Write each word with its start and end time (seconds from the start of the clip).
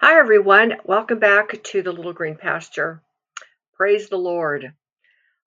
Hi, 0.00 0.16
everyone. 0.20 0.76
Welcome 0.84 1.18
back 1.18 1.60
to 1.60 1.82
the 1.82 1.90
Little 1.90 2.12
Green 2.12 2.36
Pasture. 2.36 3.02
Praise 3.74 4.08
the 4.08 4.16
Lord. 4.16 4.72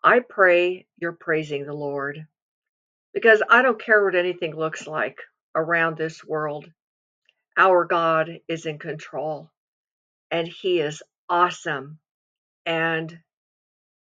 I 0.03 0.19
pray 0.19 0.87
you're 0.97 1.13
praising 1.13 1.65
the 1.65 1.73
Lord 1.73 2.27
because 3.13 3.41
I 3.49 3.61
don't 3.61 3.81
care 3.81 4.03
what 4.03 4.13
anything 4.13 4.53
looks 4.53 4.87
like 4.87 5.19
around 5.55 5.95
this 5.95 6.21
world. 6.25 6.69
Our 7.57 7.85
God 7.85 8.41
is 8.49 8.65
in 8.65 8.77
control 8.77 9.49
and 10.29 10.49
He 10.49 10.81
is 10.81 11.01
awesome, 11.29 11.99
and 12.65 13.19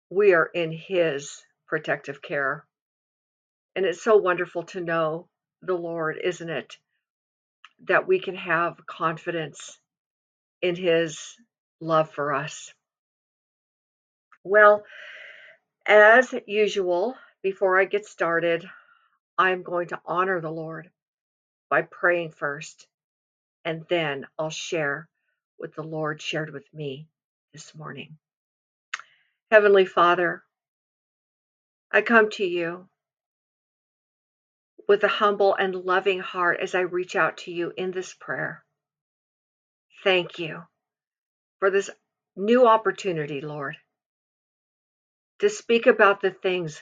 we 0.10 0.34
are 0.34 0.48
in 0.48 0.72
His 0.72 1.44
protective 1.68 2.24
care. 2.24 2.66
And 3.76 3.86
it's 3.86 4.04
so 4.04 4.18
wonderful 4.18 4.64
to 4.64 4.82
know 4.82 5.28
the 5.62 5.76
Lord, 5.76 6.18
isn't 6.24 6.50
it? 6.50 6.76
That 7.88 8.08
we 8.08 8.20
can 8.20 8.36
have 8.36 8.84
confidence 8.88 9.78
in 10.64 10.77
His 10.77 11.38
love 11.82 12.11
for 12.11 12.34
us. 12.34 12.73
Well, 14.44 14.77
As 15.85 16.34
usual, 16.48 17.17
before 17.44 17.77
I 17.80 17.88
get 17.88 18.08
started, 18.08 18.70
I'm 19.38 19.63
going 19.63 19.90
to 19.90 20.02
honor 20.05 20.41
the 20.41 20.52
Lord 20.52 20.91
by 21.70 21.84
praying 21.84 22.31
first, 22.31 22.88
and 23.66 23.85
then 23.90 24.27
I'll 24.40 24.49
share 24.52 25.09
what 25.57 25.76
the 25.76 25.84
Lord 25.84 26.21
shared 26.21 26.52
with 26.54 26.66
me 26.73 27.07
this 27.54 27.76
morning. 27.76 28.18
Heavenly 29.52 29.85
Father, 29.85 30.43
I 31.91 32.02
come 32.02 32.30
to 32.32 32.45
you 32.45 32.88
with 34.88 35.04
a 35.04 35.09
humble 35.09 35.55
and 35.55 35.76
loving 35.76 36.20
heart 36.21 36.59
as 36.62 36.76
I 36.76 36.82
reach 36.82 37.16
out 37.16 37.38
to 37.40 37.52
you 37.52 37.73
in 37.77 37.91
this 37.91 38.13
prayer. 38.13 38.63
Thank 40.03 40.39
you 40.39 40.63
for 41.59 41.71
this 41.71 41.89
new 42.35 42.67
opportunity, 42.67 43.41
Lord, 43.41 43.77
to 45.40 45.49
speak 45.49 45.87
about 45.87 46.21
the 46.21 46.32
things 46.32 46.82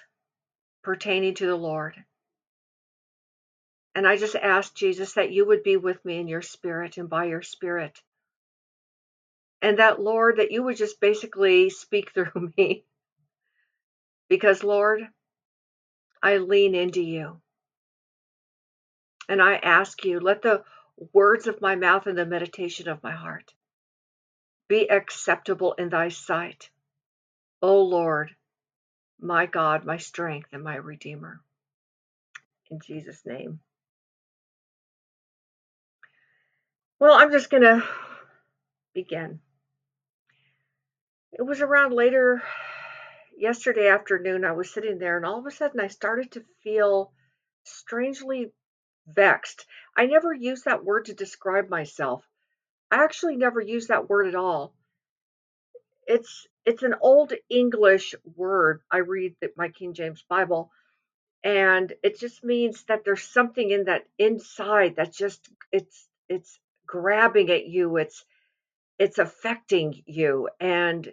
pertaining 0.83 1.35
to 1.35 1.47
the 1.47 1.55
Lord 1.55 1.95
And 3.95 4.07
I 4.07 4.15
just 4.17 4.35
ask 4.35 4.73
Jesus 4.73 5.13
that 5.13 5.31
you 5.31 5.45
would 5.47 5.63
be 5.63 5.77
with 5.77 6.03
me 6.05 6.19
in 6.19 6.27
your 6.27 6.41
spirit 6.41 6.97
and 6.97 7.09
by 7.09 7.25
your 7.25 7.41
spirit. 7.41 8.01
And 9.61 9.79
that, 9.79 10.01
Lord, 10.01 10.37
that 10.37 10.51
you 10.51 10.63
would 10.63 10.77
just 10.77 11.01
basically 11.01 11.69
speak 11.71 12.11
through 12.15 12.53
me. 12.57 12.85
Because, 14.29 14.63
Lord, 14.63 15.01
I 16.23 16.37
lean 16.37 16.75
into 16.75 17.01
you. 17.01 17.41
And 19.29 19.41
I 19.41 19.55
ask 19.55 20.05
you, 20.05 20.19
let 20.19 20.41
the 20.43 20.63
words 21.13 21.47
of 21.47 21.61
my 21.61 21.75
mouth 21.75 22.07
and 22.07 22.17
the 22.17 22.25
meditation 22.25 22.87
of 22.87 23.03
my 23.03 23.11
heart 23.11 23.53
be 24.67 24.89
acceptable 24.89 25.73
in 25.73 25.89
thy 25.89 26.09
sight. 26.09 26.69
O 27.61 27.81
Lord, 27.81 28.35
my 29.19 29.45
God, 29.45 29.85
my 29.85 29.97
strength, 29.97 30.49
and 30.53 30.63
my 30.63 30.75
Redeemer. 30.75 31.41
In 32.69 32.79
Jesus' 32.79 33.25
name. 33.25 33.59
Well, 36.99 37.13
I'm 37.13 37.31
just 37.31 37.49
going 37.49 37.63
to 37.63 37.83
begin. 38.93 39.39
It 41.33 41.41
was 41.41 41.61
around 41.61 41.93
later 41.93 42.41
yesterday 43.41 43.89
afternoon, 43.89 44.45
I 44.45 44.51
was 44.51 44.71
sitting 44.71 44.99
there 44.99 45.17
and 45.17 45.25
all 45.25 45.39
of 45.39 45.45
a 45.47 45.51
sudden 45.51 45.79
I 45.79 45.87
started 45.87 46.31
to 46.33 46.45
feel 46.63 47.11
strangely 47.63 48.51
vexed. 49.07 49.65
I 49.95 50.05
never 50.05 50.33
use 50.33 50.63
that 50.63 50.83
word 50.85 51.05
to 51.05 51.13
describe 51.13 51.69
myself. 51.69 52.23
I 52.91 53.03
actually 53.03 53.37
never 53.37 53.61
use 53.61 53.87
that 53.87 54.09
word 54.09 54.27
at 54.27 54.35
all. 54.35 54.73
It's 56.07 56.47
it's 56.65 56.83
an 56.83 56.95
old 57.01 57.33
English 57.49 58.15
word. 58.35 58.81
I 58.91 58.97
read 58.97 59.35
my 59.57 59.69
King 59.69 59.93
James 59.93 60.23
Bible 60.27 60.71
and 61.43 61.93
it 62.03 62.19
just 62.19 62.43
means 62.43 62.83
that 62.85 63.03
there's 63.05 63.23
something 63.23 63.71
in 63.71 63.85
that 63.85 64.05
inside 64.19 64.95
that's 64.95 65.17
just 65.17 65.49
it's 65.71 66.07
it's 66.29 66.59
grabbing 66.85 67.49
at 67.49 67.65
you. 67.67 67.97
It's 67.97 68.25
it's 68.99 69.19
affecting 69.19 70.03
you 70.05 70.49
and 70.59 71.11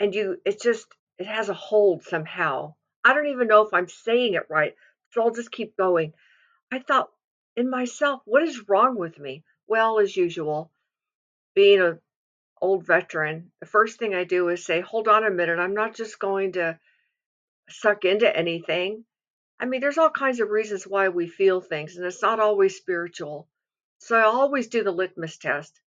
and 0.00 0.14
you 0.14 0.38
it 0.44 0.62
just 0.62 0.86
it 1.18 1.26
has 1.26 1.48
a 1.48 1.54
hold 1.54 2.04
somehow. 2.04 2.74
I 3.04 3.14
don't 3.14 3.28
even 3.28 3.48
know 3.48 3.62
if 3.62 3.74
I'm 3.74 3.88
saying 3.88 4.34
it 4.34 4.46
right, 4.48 4.74
so 5.10 5.22
I'll 5.22 5.34
just 5.34 5.52
keep 5.52 5.76
going. 5.76 6.12
I 6.72 6.78
thought 6.80 7.08
in 7.58 7.68
myself, 7.68 8.22
what 8.24 8.44
is 8.44 8.68
wrong 8.68 8.96
with 8.96 9.18
me? 9.18 9.42
Well, 9.66 9.98
as 9.98 10.16
usual, 10.16 10.70
being 11.54 11.80
an 11.80 11.98
old 12.62 12.86
veteran, 12.86 13.50
the 13.58 13.66
first 13.66 13.98
thing 13.98 14.14
I 14.14 14.22
do 14.22 14.48
is 14.48 14.64
say, 14.64 14.80
hold 14.80 15.08
on 15.08 15.26
a 15.26 15.30
minute, 15.30 15.58
I'm 15.58 15.74
not 15.74 15.96
just 15.96 16.20
going 16.20 16.52
to 16.52 16.78
suck 17.68 18.04
into 18.04 18.34
anything. 18.34 19.04
I 19.58 19.66
mean, 19.66 19.80
there's 19.80 19.98
all 19.98 20.10
kinds 20.10 20.38
of 20.38 20.50
reasons 20.50 20.86
why 20.86 21.08
we 21.08 21.26
feel 21.26 21.60
things, 21.60 21.96
and 21.96 22.06
it's 22.06 22.22
not 22.22 22.38
always 22.38 22.76
spiritual. 22.76 23.48
So 23.98 24.16
I 24.16 24.22
always 24.22 24.68
do 24.68 24.84
the 24.84 24.92
litmus 24.92 25.36
test 25.36 25.80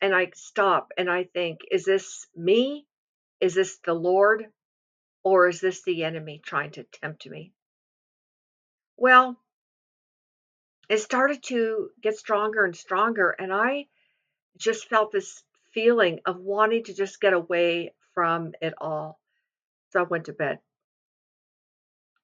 and 0.00 0.14
I 0.14 0.30
stop 0.34 0.92
and 0.96 1.10
I 1.10 1.24
think, 1.24 1.62
is 1.72 1.84
this 1.84 2.28
me? 2.36 2.86
Is 3.40 3.54
this 3.54 3.78
the 3.78 3.94
Lord? 3.94 4.46
Or 5.24 5.48
is 5.48 5.60
this 5.60 5.82
the 5.82 6.04
enemy 6.04 6.40
trying 6.44 6.70
to 6.72 6.84
tempt 6.84 7.26
me? 7.26 7.52
Well, 8.96 9.36
it 10.88 10.98
started 10.98 11.42
to 11.44 11.90
get 12.02 12.16
stronger 12.16 12.64
and 12.64 12.76
stronger, 12.76 13.30
and 13.30 13.52
I 13.52 13.86
just 14.56 14.88
felt 14.88 15.12
this 15.12 15.42
feeling 15.72 16.20
of 16.26 16.38
wanting 16.38 16.84
to 16.84 16.94
just 16.94 17.20
get 17.20 17.32
away 17.32 17.92
from 18.14 18.52
it 18.60 18.74
all. 18.78 19.18
So 19.90 20.00
I 20.00 20.04
went 20.04 20.26
to 20.26 20.32
bed 20.32 20.58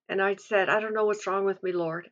and 0.08 0.20
I 0.20 0.36
said, 0.36 0.68
I 0.68 0.80
don't 0.80 0.94
know 0.94 1.04
what's 1.04 1.26
wrong 1.26 1.44
with 1.44 1.62
me, 1.62 1.72
Lord. 1.72 2.10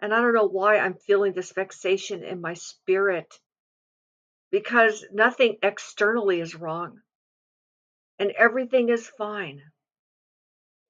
And 0.00 0.12
I 0.12 0.20
don't 0.20 0.34
know 0.34 0.48
why 0.48 0.78
I'm 0.78 0.94
feeling 0.94 1.32
this 1.32 1.52
vexation 1.52 2.22
in 2.22 2.40
my 2.40 2.54
spirit 2.54 3.32
because 4.50 5.04
nothing 5.12 5.56
externally 5.62 6.40
is 6.40 6.54
wrong 6.54 7.00
and 8.18 8.30
everything 8.32 8.90
is 8.90 9.08
fine. 9.08 9.60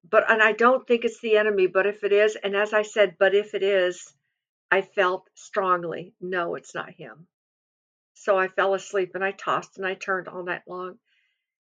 But, 0.09 0.29
and 0.29 0.41
I 0.41 0.53
don't 0.53 0.87
think 0.87 1.05
it's 1.05 1.19
the 1.19 1.37
enemy, 1.37 1.67
but 1.67 1.85
if 1.87 2.03
it 2.03 2.13
is, 2.13 2.37
and 2.41 2.55
as 2.55 2.73
I 2.73 2.83
said, 2.83 3.15
but 3.19 3.35
if 3.35 3.53
it 3.53 3.63
is, 3.63 4.13
I 4.71 4.81
felt 4.81 5.29
strongly, 5.35 6.13
no, 6.19 6.55
it's 6.55 6.75
not 6.75 6.91
him. 6.91 7.27
So 8.15 8.37
I 8.37 8.47
fell 8.47 8.73
asleep 8.73 9.11
and 9.15 9.23
I 9.23 9.31
tossed 9.31 9.77
and 9.77 9.85
I 9.85 9.93
turned 9.93 10.27
all 10.27 10.43
night 10.43 10.63
long. 10.67 10.97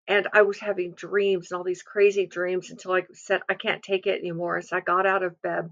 And 0.09 0.27
I 0.33 0.43
was 0.43 0.59
having 0.59 0.95
dreams 0.95 1.51
and 1.51 1.59
all 1.59 1.65
these 1.65 1.83
crazy 1.83 2.27
dreams 2.27 2.71
until 2.71 2.93
I 2.93 3.03
said, 3.13 3.43
I 3.49 3.55
can't 3.55 3.83
take 3.83 4.07
it 4.07 4.19
anymore. 4.19 4.61
So 4.63 4.77
I 4.77 4.81
got 4.81 5.07
out 5.07 5.23
of 5.23 5.41
bed 5.41 5.71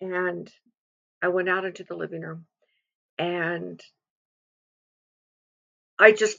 and 0.00 0.50
I 1.20 1.28
went 1.28 1.48
out 1.48 1.64
into 1.66 1.84
the 1.84 1.96
living 1.96 2.22
room 2.22 2.46
and 3.18 3.82
I 5.98 6.12
just 6.12 6.38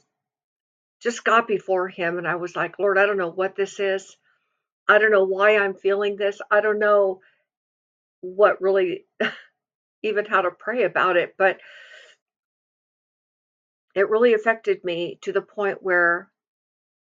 just 1.01 1.23
got 1.23 1.47
before 1.47 1.87
him 1.87 2.17
and 2.17 2.27
I 2.27 2.35
was 2.35 2.55
like, 2.55 2.79
Lord, 2.79 2.97
I 2.97 3.05
don't 3.05 3.17
know 3.17 3.31
what 3.31 3.55
this 3.55 3.79
is. 3.79 4.17
I 4.87 4.97
don't 4.97 5.11
know 5.11 5.25
why 5.25 5.57
I'm 5.57 5.75
feeling 5.75 6.15
this. 6.15 6.41
I 6.49 6.61
don't 6.61 6.79
know 6.79 7.21
what 8.21 8.61
really 8.61 9.05
even 10.03 10.25
how 10.25 10.41
to 10.41 10.51
pray 10.51 10.83
about 10.83 11.17
it, 11.17 11.35
but 11.37 11.59
it 13.95 14.09
really 14.09 14.33
affected 14.33 14.83
me 14.83 15.19
to 15.21 15.31
the 15.31 15.41
point 15.41 15.81
where 15.83 16.29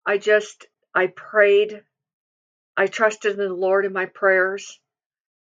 I 0.05 0.17
just 0.17 0.65
I 0.93 1.07
prayed. 1.07 1.83
I 2.75 2.87
trusted 2.87 3.33
in 3.33 3.47
the 3.47 3.53
Lord 3.53 3.85
in 3.85 3.93
my 3.93 4.05
prayers. 4.05 4.79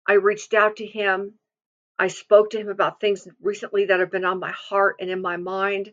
I 0.08 0.14
reached 0.14 0.54
out 0.54 0.78
to 0.78 0.86
him. 0.86 1.34
I 2.00 2.08
spoke 2.08 2.52
to 2.52 2.60
him 2.60 2.70
about 2.70 3.02
things 3.02 3.28
recently 3.42 3.86
that 3.86 4.00
have 4.00 4.12
been 4.12 4.26
on 4.26 4.40
my 4.40 4.52
heart 4.52 4.98
and 5.00 5.10
in 5.10 5.22
my 5.22 5.38
mind. 5.38 5.92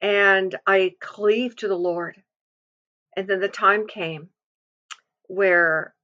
And 0.00 0.56
I 0.66 0.94
cleaved 1.00 1.58
to 1.58 1.68
the 1.68 1.76
Lord. 1.76 2.22
And 3.16 3.26
then 3.28 3.40
the 3.40 3.48
time 3.48 3.88
came 3.88 4.30
where 5.24 5.94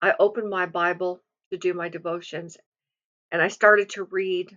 I 0.00 0.14
opened 0.18 0.48
my 0.48 0.66
Bible 0.66 1.20
to 1.50 1.58
do 1.58 1.74
my 1.74 1.88
devotions 1.88 2.56
and 3.32 3.42
I 3.42 3.48
started 3.48 3.90
to 3.90 4.04
read. 4.04 4.56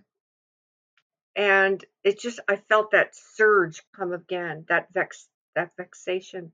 And 1.36 1.84
it 2.04 2.20
just, 2.20 2.40
I 2.48 2.56
felt 2.56 2.92
that 2.92 3.14
surge 3.36 3.82
come 3.96 4.12
again, 4.12 4.66
that 4.68 4.92
vex, 4.92 5.28
that 5.56 5.70
vexation. 5.76 6.52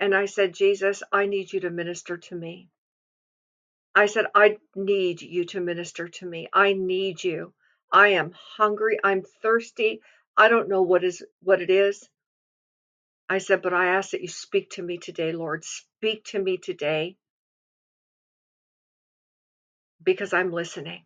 And 0.00 0.14
I 0.14 0.26
said, 0.26 0.54
Jesus, 0.54 1.02
I 1.12 1.26
need 1.26 1.52
you 1.52 1.60
to 1.60 1.70
minister 1.70 2.16
to 2.18 2.36
me. 2.36 2.68
I 3.94 4.06
said, 4.06 4.26
I 4.34 4.58
need 4.76 5.22
you 5.22 5.46
to 5.46 5.60
minister 5.60 6.08
to 6.08 6.26
me. 6.26 6.48
I 6.54 6.74
need 6.74 7.24
you. 7.24 7.54
I 7.92 8.10
am 8.10 8.32
hungry. 8.58 8.98
I'm 9.04 9.24
thirsty. 9.42 10.00
I 10.36 10.48
don't 10.48 10.70
know 10.70 10.82
what 10.82 11.04
is 11.04 11.24
what 11.42 11.62
it 11.62 11.70
is. 11.70 12.08
I 13.30 13.38
said, 13.38 13.62
but 13.62 13.74
I 13.74 13.88
ask 13.96 14.10
that 14.12 14.22
you 14.22 14.28
speak 14.28 14.70
to 14.72 14.82
me 14.82 14.98
today, 14.98 15.32
Lord. 15.32 15.64
Speak 15.64 16.24
to 16.26 16.40
me 16.40 16.58
today 16.58 17.16
because 20.02 20.32
I'm 20.34 20.52
listening. 20.52 21.04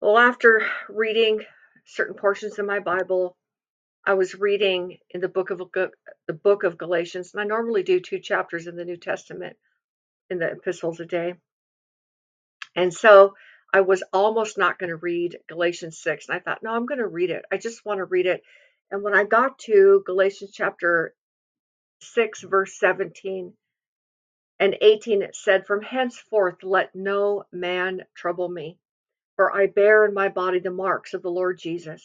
Well, 0.00 0.18
after 0.18 0.68
reading 0.88 1.44
certain 1.86 2.14
portions 2.14 2.58
of 2.58 2.66
my 2.66 2.80
Bible. 2.80 3.36
I 4.04 4.14
was 4.14 4.34
reading 4.34 4.98
in 5.10 5.20
the 5.20 5.28
book 5.28 5.50
of 5.50 5.60
the 6.26 6.32
book 6.32 6.62
of 6.62 6.78
Galatians, 6.78 7.32
and 7.32 7.40
I 7.40 7.44
normally 7.44 7.82
do 7.82 7.98
two 7.98 8.20
chapters 8.20 8.66
in 8.66 8.76
the 8.76 8.84
New 8.84 8.96
Testament 8.96 9.56
in 10.30 10.38
the 10.38 10.50
epistles 10.50 11.00
a 11.00 11.06
day. 11.06 11.34
And 12.76 12.92
so 12.92 13.34
I 13.72 13.80
was 13.80 14.04
almost 14.12 14.58
not 14.58 14.78
going 14.78 14.90
to 14.90 14.96
read 14.96 15.38
Galatians 15.48 15.98
6. 15.98 16.28
And 16.28 16.36
I 16.36 16.40
thought, 16.40 16.62
no, 16.62 16.70
I'm 16.70 16.86
going 16.86 16.98
to 16.98 17.06
read 17.06 17.30
it. 17.30 17.44
I 17.50 17.56
just 17.56 17.84
want 17.84 17.98
to 17.98 18.04
read 18.04 18.26
it. 18.26 18.42
And 18.90 19.02
when 19.02 19.14
I 19.14 19.24
got 19.24 19.58
to 19.60 20.02
Galatians 20.06 20.52
chapter 20.52 21.14
6, 22.00 22.42
verse 22.42 22.78
17 22.78 23.54
and 24.60 24.76
18, 24.80 25.22
it 25.22 25.34
said, 25.34 25.66
From 25.66 25.82
henceforth 25.82 26.62
let 26.62 26.94
no 26.94 27.44
man 27.50 28.02
trouble 28.14 28.48
me, 28.48 28.78
for 29.36 29.54
I 29.54 29.66
bear 29.66 30.04
in 30.04 30.14
my 30.14 30.28
body 30.28 30.58
the 30.58 30.70
marks 30.70 31.14
of 31.14 31.22
the 31.22 31.30
Lord 31.30 31.58
Jesus. 31.58 32.02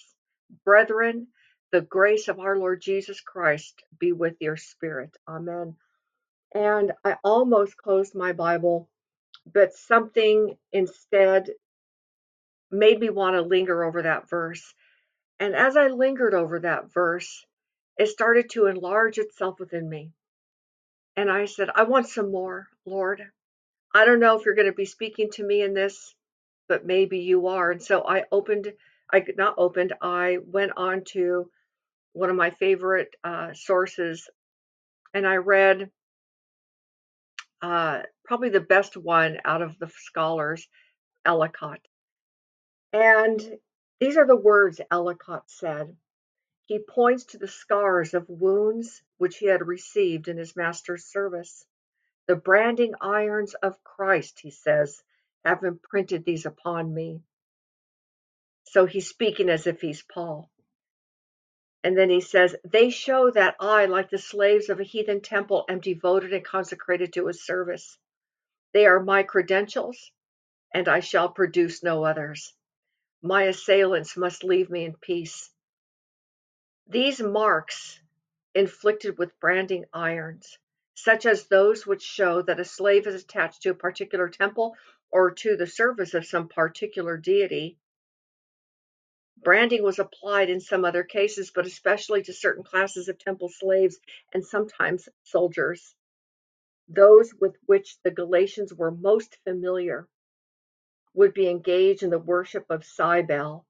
Brethren, 0.65 1.27
the 1.71 1.81
grace 1.81 2.27
of 2.27 2.39
our 2.39 2.57
Lord 2.57 2.81
Jesus 2.81 3.21
Christ 3.21 3.83
be 3.97 4.11
with 4.11 4.35
your 4.39 4.57
spirit. 4.57 5.15
Amen. 5.27 5.75
And 6.53 6.91
I 7.05 7.17
almost 7.23 7.77
closed 7.77 8.13
my 8.13 8.33
Bible, 8.33 8.89
but 9.51 9.73
something 9.73 10.57
instead 10.73 11.49
made 12.69 12.99
me 12.99 13.09
want 13.09 13.35
to 13.35 13.41
linger 13.41 13.83
over 13.83 14.01
that 14.03 14.29
verse. 14.29 14.73
And 15.39 15.55
as 15.55 15.77
I 15.77 15.87
lingered 15.87 16.33
over 16.33 16.59
that 16.59 16.93
verse, 16.93 17.45
it 17.97 18.07
started 18.07 18.49
to 18.51 18.67
enlarge 18.67 19.17
itself 19.17 19.59
within 19.59 19.87
me. 19.89 20.11
And 21.15 21.31
I 21.31 21.45
said, 21.45 21.69
I 21.73 21.83
want 21.83 22.07
some 22.07 22.31
more, 22.31 22.67
Lord. 22.85 23.23
I 23.93 24.05
don't 24.05 24.19
know 24.19 24.37
if 24.37 24.45
you're 24.45 24.55
going 24.55 24.67
to 24.67 24.73
be 24.73 24.85
speaking 24.85 25.29
to 25.31 25.43
me 25.43 25.61
in 25.61 25.73
this, 25.73 26.15
but 26.71 26.85
maybe 26.85 27.19
you 27.19 27.47
are. 27.47 27.69
And 27.69 27.83
so 27.83 28.01
I 28.07 28.23
opened, 28.31 28.71
I 29.11 29.25
not 29.35 29.55
opened, 29.57 29.91
I 30.01 30.37
went 30.41 30.71
on 30.77 31.03
to 31.09 31.51
one 32.13 32.29
of 32.29 32.37
my 32.37 32.51
favorite 32.51 33.13
uh, 33.25 33.51
sources 33.53 34.29
and 35.13 35.27
I 35.27 35.35
read 35.35 35.91
uh, 37.61 38.03
probably 38.23 38.51
the 38.51 38.61
best 38.61 38.95
one 38.95 39.39
out 39.43 39.61
of 39.61 39.77
the 39.79 39.91
scholars, 39.97 40.65
Ellicott. 41.25 41.81
And 42.93 43.41
these 43.99 44.15
are 44.15 44.25
the 44.25 44.37
words 44.37 44.79
Ellicott 44.89 45.51
said. 45.51 45.93
He 46.67 46.79
points 46.79 47.25
to 47.25 47.37
the 47.37 47.49
scars 47.49 48.13
of 48.13 48.29
wounds 48.29 49.03
which 49.17 49.39
he 49.39 49.47
had 49.47 49.67
received 49.67 50.29
in 50.29 50.37
his 50.37 50.55
master's 50.55 51.03
service. 51.03 51.65
The 52.27 52.37
branding 52.37 52.93
irons 53.01 53.55
of 53.55 53.83
Christ, 53.83 54.39
he 54.39 54.51
says, 54.51 55.03
have 55.43 55.63
imprinted 55.63 56.25
these 56.25 56.45
upon 56.45 56.93
me. 56.93 57.21
So 58.65 58.85
he's 58.85 59.09
speaking 59.09 59.49
as 59.49 59.67
if 59.67 59.81
he's 59.81 60.03
Paul. 60.03 60.49
And 61.83 61.97
then 61.97 62.09
he 62.09 62.21
says, 62.21 62.55
They 62.63 62.89
show 62.89 63.31
that 63.31 63.55
I, 63.59 63.85
like 63.85 64.09
the 64.09 64.19
slaves 64.19 64.69
of 64.69 64.79
a 64.79 64.83
heathen 64.83 65.21
temple, 65.21 65.65
am 65.67 65.79
devoted 65.79 66.31
and 66.31 66.45
consecrated 66.45 67.13
to 67.13 67.27
his 67.27 67.43
service. 67.43 67.97
They 68.73 68.85
are 68.85 68.99
my 68.99 69.23
credentials, 69.23 70.11
and 70.73 70.87
I 70.87 70.99
shall 70.99 71.29
produce 71.29 71.83
no 71.83 72.05
others. 72.05 72.53
My 73.21 73.43
assailants 73.43 74.15
must 74.15 74.43
leave 74.43 74.69
me 74.69 74.85
in 74.85 74.95
peace. 74.95 75.49
These 76.87 77.19
marks, 77.21 77.99
inflicted 78.53 79.17
with 79.17 79.39
branding 79.39 79.85
irons, 79.93 80.57
such 80.93 81.25
as 81.25 81.47
those 81.47 81.85
which 81.87 82.03
show 82.03 82.41
that 82.43 82.59
a 82.59 82.65
slave 82.65 83.07
is 83.07 83.23
attached 83.23 83.63
to 83.63 83.69
a 83.69 83.75
particular 83.75 84.29
temple 84.29 84.75
or 85.11 85.31
to 85.31 85.57
the 85.57 85.67
service 85.67 86.13
of 86.13 86.25
some 86.25 86.47
particular 86.47 87.17
deity. 87.17 87.77
Branding 89.43 89.83
was 89.83 89.99
applied 89.99 90.49
in 90.49 90.59
some 90.59 90.85
other 90.85 91.03
cases, 91.03 91.51
but 91.53 91.65
especially 91.65 92.23
to 92.23 92.33
certain 92.33 92.63
classes 92.63 93.09
of 93.09 93.17
temple 93.17 93.49
slaves 93.49 93.99
and 94.33 94.45
sometimes 94.45 95.09
soldiers, 95.23 95.95
those 96.87 97.33
with 97.39 97.55
which 97.65 97.97
the 98.03 98.11
Galatians 98.11 98.73
were 98.73 98.91
most 98.91 99.37
familiar 99.43 100.07
would 101.13 101.33
be 101.33 101.49
engaged 101.49 102.03
in 102.03 102.09
the 102.09 102.19
worship 102.19 102.65
of 102.69 102.85
Cybele, 102.85 103.65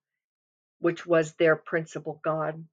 which 0.79 1.05
was 1.05 1.33
their 1.35 1.55
principal 1.55 2.19
god. 2.23 2.65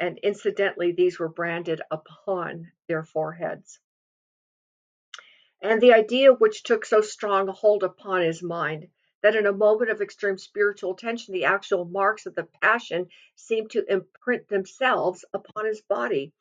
And 0.00 0.18
incidentally, 0.18 0.92
these 0.92 1.18
were 1.18 1.28
branded 1.28 1.82
upon 1.90 2.72
their 2.88 3.04
foreheads. 3.04 3.78
And 5.62 5.80
the 5.80 5.92
idea 5.92 6.32
which 6.32 6.64
took 6.64 6.84
so 6.84 7.00
strong 7.02 7.48
a 7.48 7.52
hold 7.52 7.84
upon 7.84 8.22
his 8.22 8.42
mind 8.42 8.88
that 9.22 9.36
in 9.36 9.46
a 9.46 9.52
moment 9.52 9.92
of 9.92 10.02
extreme 10.02 10.36
spiritual 10.36 10.96
tension, 10.96 11.32
the 11.32 11.44
actual 11.44 11.84
marks 11.84 12.26
of 12.26 12.34
the 12.34 12.48
passion 12.60 13.08
seemed 13.36 13.70
to 13.70 13.84
imprint 13.88 14.48
themselves 14.48 15.24
upon 15.32 15.66
his 15.66 15.80
body. 15.80 16.32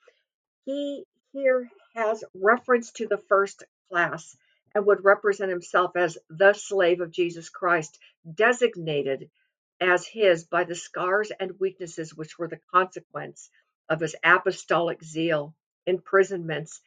He 0.66 1.06
here 1.34 1.70
has 1.94 2.24
reference 2.34 2.92
to 2.94 3.08
the 3.08 3.20
first 3.30 3.64
class 3.90 4.36
and 4.74 4.88
would 4.88 5.06
represent 5.06 5.52
himself 5.52 5.96
as 5.96 6.18
the 6.30 6.54
slave 6.54 7.00
of 7.00 7.12
Jesus 7.12 7.50
Christ, 7.50 8.00
designated 8.34 9.30
as 9.80 10.08
his 10.08 10.46
by 10.46 10.64
the 10.64 10.76
scars 10.76 11.32
and 11.40 11.60
weaknesses 11.60 12.16
which 12.16 12.40
were 12.40 12.48
the 12.48 12.60
consequence 12.74 13.52
of 13.88 14.00
his 14.00 14.16
apostolic 14.24 15.04
zeal, 15.04 15.54
imprisonments, 15.86 16.82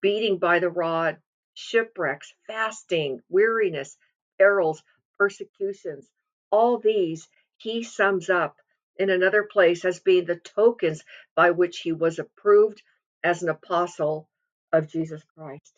beating 0.00 0.38
by 0.38 0.60
the 0.60 0.70
rod, 0.70 1.20
shipwrecks, 1.54 2.32
fasting, 2.46 3.20
weariness, 3.28 3.96
perils, 4.38 4.82
persecutions. 5.18 6.08
All 6.50 6.78
these 6.78 7.28
he 7.56 7.82
sums 7.82 8.28
up 8.28 8.56
in 8.96 9.10
another 9.10 9.44
place 9.44 9.84
as 9.84 10.00
being 10.00 10.24
the 10.24 10.36
tokens 10.36 11.02
by 11.34 11.50
which 11.50 11.78
he 11.78 11.92
was 11.92 12.18
approved 12.18 12.82
as 13.24 13.42
an 13.42 13.48
apostle 13.48 14.28
of 14.72 14.88
Jesus 14.88 15.22
Christ. 15.34 15.72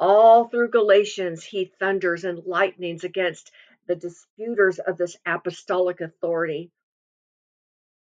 All 0.00 0.48
through 0.48 0.70
Galatians, 0.70 1.44
he 1.44 1.72
thunders 1.78 2.24
and 2.24 2.44
lightnings 2.44 3.04
against 3.04 3.52
the 3.86 3.94
disputers 3.94 4.78
of 4.78 4.96
this 4.96 5.16
apostolic 5.24 6.00
authority. 6.00 6.70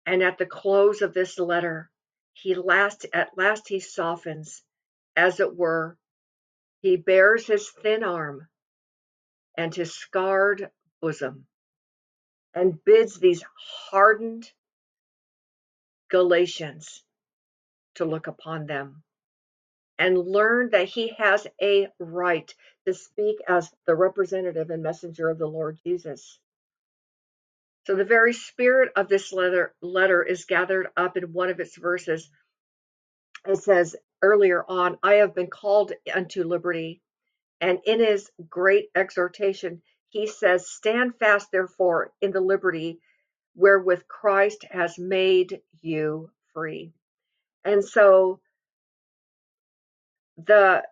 And 0.05 0.23
at 0.23 0.37
the 0.37 0.45
close 0.45 1.01
of 1.01 1.13
this 1.13 1.37
letter, 1.39 1.89
he 2.33 2.55
last 2.55 3.05
at 3.13 3.37
last 3.37 3.67
he 3.67 3.79
softens, 3.79 4.63
as 5.15 5.39
it 5.39 5.55
were. 5.55 5.97
He 6.83 6.97
bares 6.97 7.47
his 7.47 7.71
thin 7.81 8.03
arm 8.03 8.49
and 9.57 9.73
his 9.73 9.95
scarred 9.95 10.69
bosom, 11.01 11.47
and 12.53 12.83
bids 12.83 13.19
these 13.19 13.41
hardened 13.89 14.51
Galatians 16.09 17.03
to 17.95 18.05
look 18.05 18.27
upon 18.27 18.65
them 18.65 19.01
and 19.97 20.17
learn 20.17 20.71
that 20.71 20.89
he 20.89 21.13
has 21.17 21.47
a 21.61 21.87
right 21.99 22.53
to 22.85 22.93
speak 22.93 23.37
as 23.47 23.71
the 23.87 23.95
representative 23.95 24.69
and 24.69 24.83
messenger 24.83 25.29
of 25.29 25.37
the 25.37 25.47
Lord 25.47 25.79
Jesus. 25.85 26.37
So 27.87 27.95
the 27.95 28.03
very 28.03 28.33
spirit 28.33 28.91
of 28.97 29.07
this 29.07 29.31
letter, 29.31 29.73
letter 29.81 30.21
is 30.21 30.43
gathered 30.45 30.87
up 30.97 31.15
in 31.15 31.31
one 31.31 31.49
of 31.49 31.61
its 31.61 31.77
verses. 31.77 32.29
It 33.47 33.57
says 33.57 33.95
earlier 34.23 34.65
on, 34.67 34.97
I 35.03 35.15
have 35.15 35.35
been 35.35 35.51
called 35.51 35.91
unto 36.13 36.43
liberty. 36.43 37.01
And 37.61 37.79
in 37.85 37.99
his 37.99 38.31
great 38.49 38.87
exhortation, 38.95 39.83
he 40.09 40.27
says, 40.27 40.69
Stand 40.69 41.15
fast, 41.19 41.51
therefore, 41.51 42.11
in 42.21 42.31
the 42.31 42.41
liberty 42.41 42.99
wherewith 43.55 44.07
Christ 44.07 44.65
has 44.71 44.97
made 44.97 45.61
you 45.81 46.31
free. 46.53 46.93
And 47.63 47.83
so 47.85 48.39
the 50.37 50.83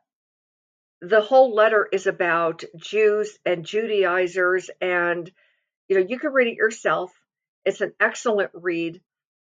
the 1.01 1.21
whole 1.21 1.55
letter 1.55 1.87
is 1.91 2.05
about 2.05 2.63
Jews 2.77 3.37
and 3.45 3.65
Judaizers 3.65 4.69
and 4.79 5.31
you 5.87 5.99
know 5.99 6.05
you 6.07 6.19
can 6.19 6.31
read 6.31 6.47
it 6.47 6.57
yourself 6.57 7.11
it's 7.65 7.81
an 7.81 7.93
excellent 7.99 8.51
read 8.53 9.01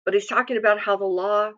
but 0.04 0.14
he's 0.14 0.26
talking 0.26 0.56
about 0.56 0.80
how 0.80 0.96
the 0.96 1.04
law 1.04 1.52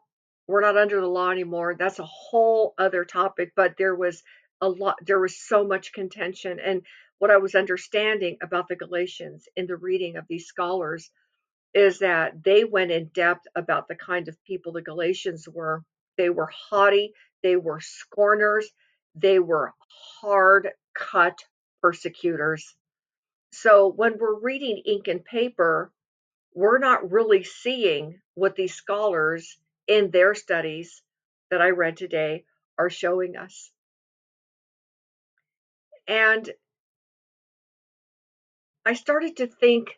we're 0.46 0.60
not 0.60 0.76
under 0.76 1.00
the 1.00 1.06
law 1.06 1.30
anymore 1.30 1.74
that's 1.78 1.98
a 1.98 2.04
whole 2.04 2.74
other 2.78 3.04
topic 3.04 3.52
but 3.56 3.74
there 3.78 3.94
was 3.94 4.22
a 4.60 4.68
lot 4.68 4.96
there 5.04 5.20
was 5.20 5.36
so 5.36 5.64
much 5.64 5.92
contention 5.92 6.58
and 6.60 6.82
what 7.18 7.30
I 7.30 7.36
was 7.38 7.54
understanding 7.54 8.38
about 8.42 8.68
the 8.68 8.76
Galatians 8.76 9.48
in 9.56 9.66
the 9.66 9.76
reading 9.76 10.16
of 10.16 10.26
these 10.28 10.46
scholars 10.46 11.10
is 11.72 12.00
that 12.00 12.42
they 12.42 12.64
went 12.64 12.90
in 12.90 13.06
depth 13.14 13.46
about 13.54 13.88
the 13.88 13.94
kind 13.94 14.28
of 14.28 14.44
people 14.44 14.72
the 14.72 14.82
Galatians 14.82 15.48
were 15.48 15.82
they 16.16 16.30
were 16.30 16.50
haughty 16.68 17.12
they 17.44 17.56
were 17.56 17.78
scorners. 17.78 18.68
They 19.14 19.38
were 19.38 19.74
hard 20.20 20.70
cut 20.94 21.38
persecutors. 21.82 22.74
So 23.52 23.88
when 23.88 24.18
we're 24.18 24.40
reading 24.40 24.82
ink 24.86 25.08
and 25.08 25.22
paper, 25.22 25.92
we're 26.54 26.78
not 26.78 27.12
really 27.12 27.44
seeing 27.44 28.18
what 28.34 28.56
these 28.56 28.74
scholars 28.74 29.58
in 29.88 30.10
their 30.10 30.34
studies 30.34 31.02
that 31.50 31.62
I 31.62 31.70
read 31.70 31.96
today 31.96 32.44
are 32.78 32.90
showing 32.90 33.36
us. 33.36 33.70
And 36.08 36.50
I 38.86 38.94
started 38.94 39.36
to 39.38 39.46
think 39.46 39.90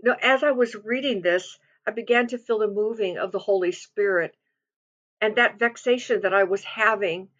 You 0.00 0.10
know, 0.10 0.18
as 0.22 0.44
I 0.44 0.52
was 0.52 0.76
reading 0.76 1.22
this, 1.22 1.58
I 1.86 1.90
began 1.92 2.28
to 2.28 2.38
feel 2.38 2.58
the 2.58 2.68
moving 2.68 3.18
of 3.18 3.32
the 3.32 3.38
Holy 3.40 3.72
Spirit 3.72 4.36
and 5.20 5.36
that 5.36 5.58
vexation 5.58 6.22
that 6.22 6.34
I 6.34 6.44
was 6.44 6.64
having. 6.64 7.30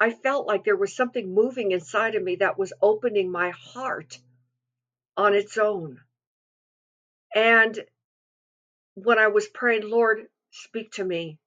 I 0.00 0.10
felt 0.12 0.46
like 0.46 0.64
there 0.64 0.76
was 0.76 0.96
something 0.96 1.34
moving 1.34 1.72
inside 1.72 2.14
of 2.16 2.22
me 2.22 2.36
that 2.36 2.58
was 2.58 2.72
opening 2.82 3.30
my 3.30 3.50
heart 3.50 4.18
on 5.16 5.34
its 5.34 5.58
own. 5.58 6.00
And 7.34 7.78
when 8.94 9.18
I 9.18 9.28
was 9.28 9.48
praying, 9.48 9.88
Lord, 9.88 10.28
speak 10.50 10.92
to 10.92 11.04
me. 11.04 11.38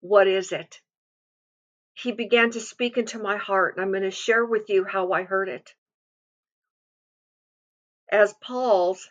What 0.00 0.28
is 0.28 0.52
it? 0.52 0.80
He 1.94 2.12
began 2.12 2.50
to 2.50 2.60
speak 2.60 2.98
into 2.98 3.18
my 3.18 3.36
heart, 3.36 3.76
and 3.76 3.82
I'm 3.84 3.90
going 3.90 4.02
to 4.02 4.10
share 4.10 4.44
with 4.44 4.68
you 4.68 4.84
how 4.84 5.12
I 5.12 5.22
heard 5.22 5.48
it. 5.48 5.74
As 8.10 8.34
Paul's 8.34 9.10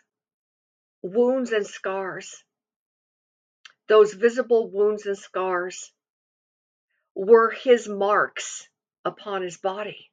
wounds 1.02 1.52
and 1.52 1.66
scars, 1.66 2.44
those 3.88 4.14
visible 4.14 4.70
wounds 4.70 5.06
and 5.06 5.18
scars, 5.18 5.92
were 7.14 7.50
his 7.50 7.88
marks 7.88 8.68
upon 9.04 9.42
his 9.42 9.56
body. 9.56 10.10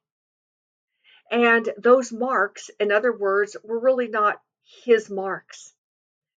And 1.30 1.68
those 1.78 2.12
marks, 2.12 2.70
in 2.80 2.92
other 2.92 3.12
words, 3.12 3.56
were 3.62 3.78
really 3.78 4.08
not 4.08 4.40
his 4.84 5.10
marks, 5.10 5.74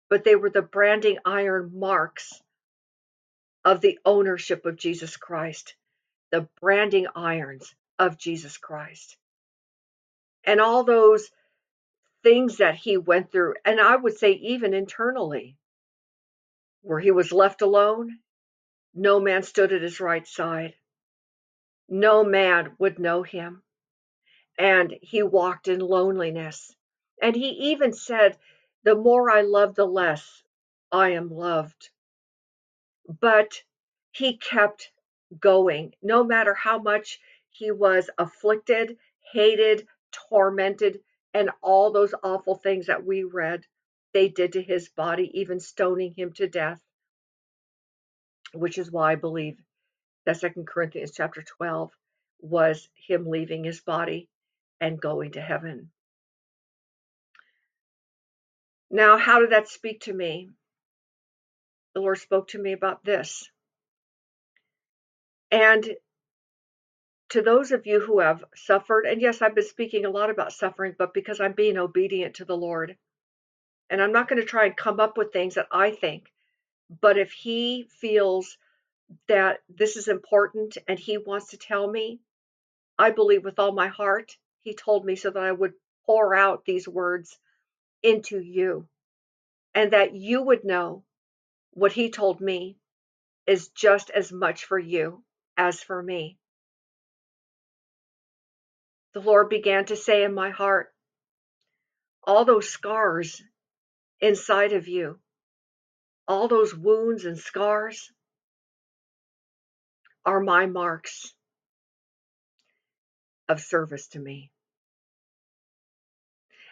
but 0.09 0.25
they 0.25 0.37
were 0.37 0.51
the 0.51 0.63
branding 0.63 1.19
iron 1.25 1.71
marks 1.75 2.43
of 3.67 3.81
the 3.81 3.99
ownership 4.05 4.65
of 4.65 4.77
Jesus 4.77 5.17
Christ, 5.17 5.75
the 6.31 6.49
branding 6.61 7.09
irons 7.17 7.75
of 7.99 8.17
Jesus 8.17 8.59
Christ. 8.59 9.17
And 10.45 10.61
all 10.61 10.85
those 10.85 11.29
things 12.23 12.59
that 12.59 12.77
he 12.77 12.97
went 12.97 13.33
through, 13.33 13.55
and 13.65 13.81
I 13.81 13.97
would 13.97 14.17
say 14.17 14.31
even 14.31 14.73
internally, 14.73 15.57
where 16.83 17.01
he 17.01 17.11
was 17.11 17.33
left 17.33 17.61
alone, 17.61 18.21
no 18.95 19.19
man 19.19 19.43
stood 19.43 19.73
at 19.73 19.83
his 19.83 19.99
right 19.99 20.27
side. 20.29 20.75
No 21.89 22.23
man 22.23 22.77
would 22.79 23.01
know 23.01 23.25
him. 23.25 23.65
And 24.57 24.95
he 25.03 25.25
walked 25.25 25.67
in 25.67 25.81
loneliness. 25.81 26.73
And 27.21 27.35
he 27.35 27.73
even 27.73 27.93
said, 27.93 28.39
The 28.85 28.95
more 28.95 29.29
I 29.29 29.41
love, 29.41 29.75
the 29.75 29.87
less 29.87 30.45
I 30.93 31.11
am 31.11 31.31
loved. 31.31 31.91
But 33.09 33.63
he 34.11 34.37
kept 34.37 34.91
going, 35.39 35.95
no 36.03 36.25
matter 36.25 36.55
how 36.55 36.79
much 36.79 37.21
he 37.51 37.71
was 37.71 38.11
afflicted, 38.19 38.99
hated, 39.33 39.87
tormented, 40.11 41.03
and 41.35 41.51
all 41.63 41.91
those 41.91 42.15
awful 42.23 42.57
things 42.57 42.87
that 42.87 43.05
we 43.05 43.25
read 43.25 43.65
they 44.13 44.29
did 44.29 44.53
to 44.55 44.63
his 44.63 44.89
body, 44.89 45.31
even 45.41 45.61
stoning 45.61 46.15
him 46.15 46.33
to 46.35 46.49
death, 46.49 46.81
which 48.55 48.79
is 48.79 48.91
why 48.91 49.13
I 49.13 49.17
believe 49.17 49.59
that 50.25 50.39
Second 50.39 50.67
Corinthians 50.67 51.13
chapter 51.13 51.43
12 51.43 51.93
was 52.41 52.89
him 52.95 53.27
leaving 53.27 53.65
his 53.65 53.81
body 53.81 54.29
and 54.81 55.01
going 55.01 55.33
to 55.33 55.41
heaven. 55.41 55.91
Now, 58.91 59.19
how 59.19 59.41
did 59.41 59.51
that 59.51 59.69
speak 59.69 60.01
to 60.03 60.13
me? 60.13 60.51
The 61.97 62.03
Lord 62.03 62.19
spoke 62.19 62.49
to 62.49 62.59
me 62.59 62.73
about 62.73 63.07
this. 63.07 63.51
And 65.51 65.83
to 67.31 67.41
those 67.41 67.73
of 67.73 67.87
you 67.87 68.01
who 68.01 68.21
have 68.21 68.45
suffered, 68.55 69.07
and 69.07 69.23
yes, 69.23 69.41
I've 69.41 69.55
been 69.55 69.65
speaking 69.65 70.05
a 70.05 70.11
lot 70.11 70.29
about 70.29 70.53
suffering, 70.53 70.95
but 70.99 71.15
because 71.15 71.41
I'm 71.41 71.55
being 71.55 71.79
obedient 71.79 72.35
to 72.35 72.45
the 72.45 72.55
Lord. 72.55 72.99
And 73.89 74.03
I'm 74.03 74.13
not 74.13 74.29
going 74.29 74.43
to 74.43 74.47
try 74.47 74.67
and 74.67 74.77
come 74.77 75.01
up 75.01 75.17
with 75.17 75.33
things 75.33 75.55
that 75.55 75.69
I 75.73 75.91
think, 75.91 76.31
but 77.01 77.17
if 77.17 77.33
He 77.33 77.89
feels 77.89 78.59
that 79.27 79.61
this 79.71 79.97
is 79.97 80.09
important 80.09 80.77
and 80.87 80.99
He 80.99 81.17
wants 81.17 81.53
to 81.53 81.57
tell 81.57 81.91
me, 81.91 82.21
I 82.99 83.11
believe 83.11 83.43
with 83.43 83.59
all 83.59 83.73
my 83.73 83.89
heart, 83.89 84.37
He 84.61 84.75
told 84.75 85.07
me 85.07 85.17
so 85.17 85.31
that 85.31 85.43
I 85.43 85.53
would 85.53 85.73
pour 86.05 86.35
out 86.35 86.67
these 86.67 86.87
words 86.87 87.39
into 88.03 88.39
you 88.39 88.87
and 89.75 89.95
that 89.95 90.15
you 90.15 90.43
would 90.43 90.63
know 90.63 91.03
what 91.77 91.93
He 91.93 92.09
told 92.09 92.41
me 92.41 92.79
is 93.47 93.69
just 93.69 94.09
as 94.09 94.33
much 94.33 94.65
for 94.65 94.79
you 94.79 95.23
as 95.59 95.83
for 95.83 96.03
me. 96.03 96.39
The 99.13 99.21
Lord 99.21 99.51
began 99.51 99.85
to 99.87 99.97
say 99.97 100.25
in 100.25 100.33
my 100.33 100.49
heart, 100.49 100.95
all 102.25 102.47
those 102.47 102.71
scars 102.71 103.43
inside 104.21 104.73
of 104.73 104.89
you, 104.89 105.19
all 106.27 106.49
those 106.49 106.75
wounds 106.75 107.27
and 107.27 107.39
scars 107.39 108.11
are 110.25 110.41
my 110.41 110.65
marks 110.65 111.35
of 113.51 113.61
service 113.61 114.09
to 114.09 114.19
me. 114.19 114.51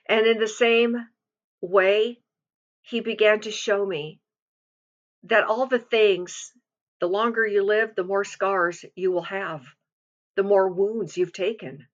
And 0.09 0.27
in 0.27 0.39
the 0.39 0.49
same 0.49 0.97
way, 1.61 2.21
he 2.81 3.01
began 3.01 3.41
to 3.41 3.51
show 3.51 3.85
me 3.85 4.19
that 5.25 5.45
all 5.45 5.67
the 5.67 5.79
things, 5.79 6.53
the 7.01 7.09
longer 7.09 7.47
you 7.47 7.63
live, 7.65 7.95
the 7.95 8.05
more 8.05 8.25
scars 8.25 8.85
you 8.95 9.11
will 9.11 9.23
have, 9.23 9.65
the 10.37 10.43
more 10.43 10.69
wounds 10.69 11.17
you've 11.17 11.33
taken, 11.33 11.87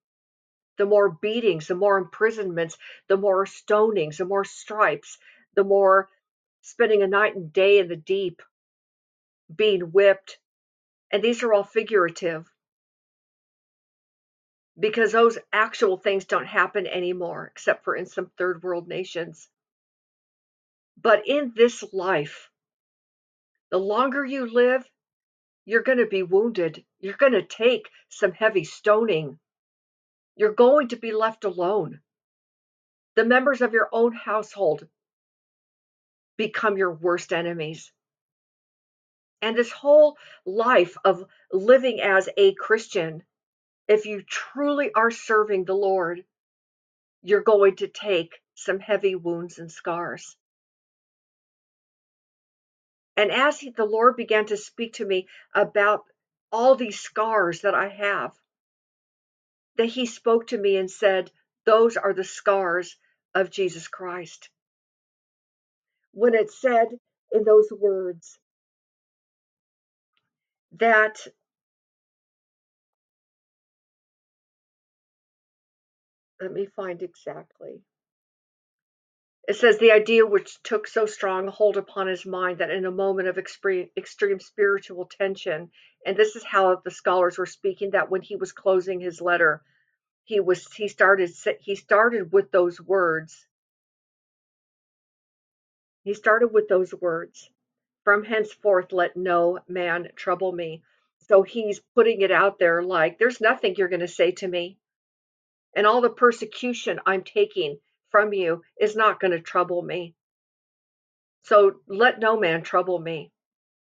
the 0.78 0.86
more 0.86 1.10
beatings, 1.10 1.66
the 1.66 1.74
more 1.74 1.98
imprisonments, 1.98 2.76
the 3.08 3.16
more 3.16 3.44
stonings, 3.44 4.16
the 4.16 4.24
more 4.24 4.44
stripes, 4.44 5.18
the 5.54 5.64
more 5.64 6.08
spending 6.62 7.02
a 7.02 7.06
night 7.06 7.34
and 7.34 7.52
day 7.52 7.78
in 7.78 7.88
the 7.88 7.96
deep, 7.96 8.42
being 9.54 9.92
whipped. 9.92 10.38
And 11.10 11.22
these 11.22 11.42
are 11.42 11.52
all 11.52 11.64
figurative 11.64 12.50
because 14.78 15.12
those 15.12 15.38
actual 15.52 15.98
things 15.98 16.24
don't 16.24 16.46
happen 16.46 16.86
anymore, 16.86 17.48
except 17.52 17.84
for 17.84 17.94
in 17.94 18.06
some 18.06 18.30
third 18.38 18.62
world 18.62 18.88
nations. 18.88 19.48
But 20.96 21.26
in 21.26 21.52
this 21.54 21.84
life, 21.92 22.49
the 23.70 23.78
longer 23.78 24.24
you 24.24 24.46
live, 24.46 24.84
you're 25.64 25.82
going 25.82 25.98
to 25.98 26.06
be 26.06 26.22
wounded. 26.22 26.84
You're 27.00 27.14
going 27.14 27.32
to 27.32 27.42
take 27.42 27.88
some 28.08 28.32
heavy 28.32 28.64
stoning. 28.64 29.38
You're 30.36 30.54
going 30.54 30.88
to 30.88 30.96
be 30.96 31.12
left 31.12 31.44
alone. 31.44 32.00
The 33.16 33.24
members 33.24 33.60
of 33.60 33.72
your 33.72 33.88
own 33.92 34.12
household 34.12 34.86
become 36.36 36.76
your 36.78 36.92
worst 36.92 37.32
enemies. 37.32 37.92
And 39.42 39.56
this 39.56 39.72
whole 39.72 40.16
life 40.44 40.96
of 41.04 41.24
living 41.52 42.00
as 42.00 42.28
a 42.36 42.54
Christian 42.54 43.22
if 43.90 44.06
you 44.06 44.22
truly 44.22 44.92
are 44.94 45.10
serving 45.10 45.64
the 45.64 45.74
Lord, 45.74 46.24
you're 47.22 47.42
going 47.42 47.74
to 47.76 47.88
take 47.88 48.40
some 48.54 48.78
heavy 48.78 49.16
wounds 49.16 49.58
and 49.58 49.70
scars. 49.70 50.36
And 53.20 53.30
as 53.30 53.60
he, 53.60 53.68
the 53.68 53.84
Lord 53.84 54.16
began 54.16 54.46
to 54.46 54.56
speak 54.56 54.94
to 54.94 55.04
me 55.04 55.28
about 55.54 56.04
all 56.50 56.74
these 56.74 56.98
scars 56.98 57.60
that 57.60 57.74
I 57.74 57.88
have, 57.88 58.32
that 59.76 59.90
he 59.90 60.06
spoke 60.06 60.46
to 60.46 60.58
me 60.58 60.78
and 60.78 60.90
said, 60.90 61.30
Those 61.66 61.98
are 61.98 62.14
the 62.14 62.24
scars 62.24 62.96
of 63.34 63.50
Jesus 63.50 63.88
Christ. 63.88 64.48
When 66.12 66.32
it 66.34 66.50
said 66.50 66.86
in 67.30 67.44
those 67.44 67.68
words 67.70 68.38
that 70.78 71.18
let 76.40 76.52
me 76.52 76.68
find 76.74 77.02
exactly. 77.02 77.82
It 79.48 79.56
says 79.56 79.78
the 79.78 79.92
idea 79.92 80.26
which 80.26 80.62
took 80.62 80.86
so 80.86 81.06
strong 81.06 81.48
hold 81.48 81.76
upon 81.76 82.06
his 82.06 82.24
mind 82.24 82.58
that 82.58 82.70
in 82.70 82.84
a 82.84 82.90
moment 82.90 83.28
of 83.28 83.38
extreme, 83.38 83.90
extreme 83.96 84.38
spiritual 84.38 85.06
tension, 85.06 85.70
and 86.04 86.16
this 86.16 86.36
is 86.36 86.44
how 86.44 86.76
the 86.76 86.90
scholars 86.90 87.38
were 87.38 87.46
speaking, 87.46 87.90
that 87.90 88.10
when 88.10 88.22
he 88.22 88.36
was 88.36 88.52
closing 88.52 89.00
his 89.00 89.20
letter, 89.20 89.62
he 90.24 90.40
was 90.40 90.72
he 90.72 90.88
started 90.88 91.30
he 91.60 91.74
started 91.74 92.32
with 92.32 92.50
those 92.52 92.80
words. 92.80 93.46
He 96.04 96.14
started 96.14 96.48
with 96.48 96.68
those 96.68 96.94
words. 96.94 97.50
From 98.04 98.24
henceforth, 98.24 98.92
let 98.92 99.16
no 99.16 99.58
man 99.68 100.10
trouble 100.16 100.52
me. 100.52 100.82
So 101.28 101.42
he's 101.42 101.80
putting 101.94 102.22
it 102.22 102.30
out 102.30 102.58
there 102.58 102.82
like, 102.82 103.18
there's 103.18 103.40
nothing 103.40 103.74
you're 103.76 103.88
going 103.88 104.00
to 104.00 104.08
say 104.08 104.32
to 104.32 104.48
me 104.48 104.78
and 105.74 105.86
all 105.86 106.00
the 106.00 106.10
persecution 106.10 107.00
I'm 107.06 107.22
taking 107.22 107.78
from 108.10 108.32
you 108.32 108.62
is 108.80 108.96
not 108.96 109.20
going 109.20 109.32
to 109.32 109.40
trouble 109.40 109.82
me. 109.82 110.14
So 111.44 111.80
let 111.86 112.18
no 112.18 112.38
man 112.38 112.62
trouble 112.62 112.98
me. 112.98 113.32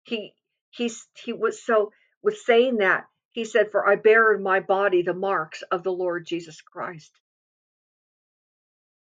He 0.04 0.34
he's 0.70 1.08
he 1.16 1.34
was 1.34 1.64
so 1.64 1.92
was 2.22 2.46
saying 2.46 2.78
that 2.78 3.08
he 3.32 3.46
said, 3.46 3.72
For 3.72 3.88
I 3.88 3.96
bear 3.96 4.34
in 4.34 4.44
my 4.44 4.60
body 4.60 5.02
the 5.02 5.14
marks 5.14 5.62
of 5.64 5.84
the 5.84 5.92
Lord 5.92 6.26
Jesus 6.26 6.62
Christ. 6.62 7.12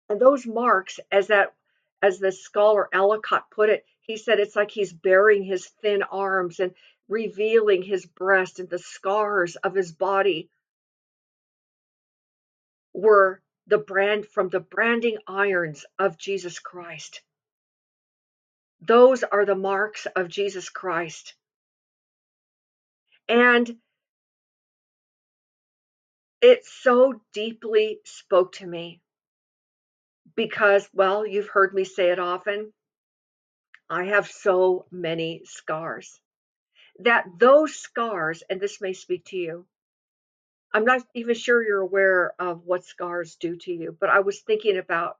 And 0.08 0.20
those 0.20 0.46
marks, 0.46 1.00
as 1.10 1.28
that 1.28 1.54
as 2.02 2.18
the 2.18 2.32
scholar 2.32 2.88
Ellicott 2.92 3.50
put 3.50 3.70
it, 3.70 3.84
he 4.00 4.16
said 4.16 4.40
it's 4.40 4.56
like 4.56 4.70
he's 4.70 4.92
baring 4.92 5.44
his 5.44 5.66
thin 5.80 6.02
arms 6.02 6.60
and 6.60 6.74
revealing 7.08 7.82
his 7.82 8.06
breast 8.06 8.58
and 8.58 8.68
the 8.68 8.78
scars 8.78 9.56
of 9.56 9.74
his 9.74 9.92
body 9.92 10.50
were 12.92 13.40
the 13.72 13.78
brand 13.78 14.26
from 14.26 14.50
the 14.50 14.60
branding 14.60 15.16
irons 15.26 15.86
of 15.98 16.18
Jesus 16.18 16.58
Christ. 16.58 17.22
Those 18.82 19.22
are 19.22 19.46
the 19.46 19.54
marks 19.54 20.06
of 20.14 20.28
Jesus 20.28 20.68
Christ. 20.68 21.34
And 23.30 23.74
it 26.42 26.66
so 26.66 27.22
deeply 27.32 28.00
spoke 28.04 28.52
to 28.56 28.66
me 28.66 29.00
because, 30.36 30.86
well, 30.92 31.26
you've 31.26 31.48
heard 31.48 31.72
me 31.72 31.84
say 31.84 32.10
it 32.10 32.18
often. 32.18 32.74
I 33.88 34.04
have 34.04 34.26
so 34.26 34.84
many 34.90 35.44
scars 35.46 36.20
that 36.98 37.24
those 37.38 37.74
scars, 37.74 38.42
and 38.50 38.60
this 38.60 38.82
may 38.82 38.92
speak 38.92 39.24
to 39.28 39.38
you, 39.38 39.66
I'm 40.74 40.84
not 40.84 41.02
even 41.14 41.34
sure 41.34 41.62
you're 41.62 41.80
aware 41.80 42.32
of 42.38 42.64
what 42.64 42.84
scars 42.84 43.36
do 43.36 43.56
to 43.56 43.72
you, 43.72 43.96
but 43.98 44.08
I 44.08 44.20
was 44.20 44.40
thinking 44.40 44.78
about 44.78 45.18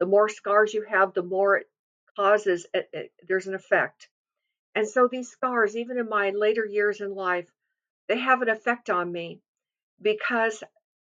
the 0.00 0.06
more 0.06 0.28
scars 0.28 0.74
you 0.74 0.82
have, 0.82 1.14
the 1.14 1.22
more 1.22 1.58
it 1.58 1.70
causes, 2.16 2.66
it, 2.74 2.88
it, 2.92 3.12
there's 3.26 3.46
an 3.46 3.54
effect. 3.54 4.08
And 4.74 4.88
so 4.88 5.08
these 5.08 5.30
scars, 5.30 5.76
even 5.76 5.98
in 5.98 6.08
my 6.08 6.30
later 6.30 6.64
years 6.64 7.00
in 7.00 7.14
life, 7.14 7.48
they 8.08 8.18
have 8.18 8.42
an 8.42 8.48
effect 8.48 8.90
on 8.90 9.10
me 9.10 9.40
because 10.02 10.64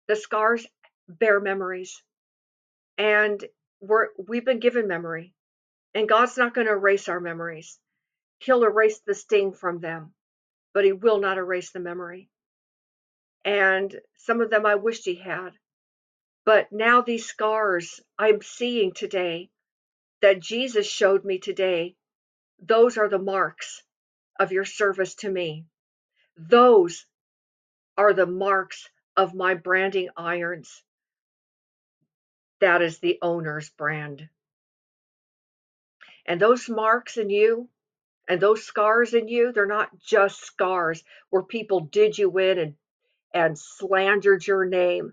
the 0.09 0.17
scars 0.17 0.67
bear 1.09 1.41
memories. 1.41 2.03
And 2.97 3.45
we're, 3.81 4.09
we've 4.27 4.45
been 4.45 4.61
given 4.61 4.89
memory. 4.89 5.35
And 5.95 6.09
God's 6.09 6.39
not 6.39 6.55
going 6.55 6.67
to 6.67 6.73
erase 6.73 7.09
our 7.09 7.21
memories. 7.21 7.79
He'll 8.39 8.65
erase 8.65 9.01
the 9.01 9.15
sting 9.15 9.53
from 9.53 9.81
them, 9.81 10.15
but 10.73 10.85
He 10.85 10.93
will 10.93 11.21
not 11.21 11.37
erase 11.37 11.73
the 11.73 11.81
memory 11.81 12.31
and 13.45 14.01
some 14.17 14.41
of 14.41 14.51
them 14.51 14.67
I 14.67 14.77
wished 14.77 15.05
he 15.05 15.17
had. 15.17 15.51
But 16.45 16.73
now 16.73 17.03
these 17.03 17.27
scars 17.27 18.01
I'm 18.19 18.43
seeing 18.43 18.93
today 18.93 19.51
that 20.21 20.41
Jesus 20.41 20.87
showed 20.87 21.25
me 21.25 21.39
today, 21.39 21.97
those 22.61 22.97
are 22.97 23.09
the 23.09 23.19
marks 23.19 23.83
of 24.39 24.53
your 24.53 24.65
service 24.65 25.15
to 25.17 25.31
me. 25.31 25.67
Those 26.37 27.07
are 27.97 28.13
the 28.13 28.27
marks 28.27 28.89
of 29.17 29.35
my 29.35 29.55
branding 29.55 30.09
irons. 30.17 30.83
That 32.61 32.83
is 32.83 32.99
the 32.99 33.19
owner's 33.23 33.71
brand. 33.71 34.29
And 36.25 36.41
those 36.41 36.69
marks 36.69 37.17
in 37.17 37.31
you 37.31 37.69
and 38.29 38.41
those 38.41 38.65
scars 38.65 39.15
in 39.15 39.29
you, 39.29 39.53
they're 39.53 39.67
not 39.67 39.99
just 39.99 40.41
scars 40.41 41.03
where 41.31 41.43
people 41.43 41.81
did 41.81 42.17
you 42.17 42.37
in 42.39 42.59
and 42.59 42.75
and 43.35 43.59
slandered 43.59 44.47
your 44.47 44.65
name 44.65 45.13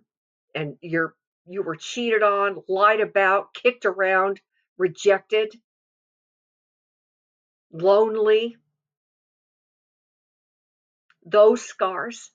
and 0.56 0.78
you're 0.82 1.16
you 1.48 1.64
were 1.64 1.76
cheated 1.76 2.22
on, 2.22 2.62
lied 2.68 3.00
about, 3.00 3.56
kicked 3.56 3.86
around, 3.86 4.40
rejected, 4.78 5.56
lonely. 7.72 8.56
Those 11.26 11.64
scars 11.64 12.32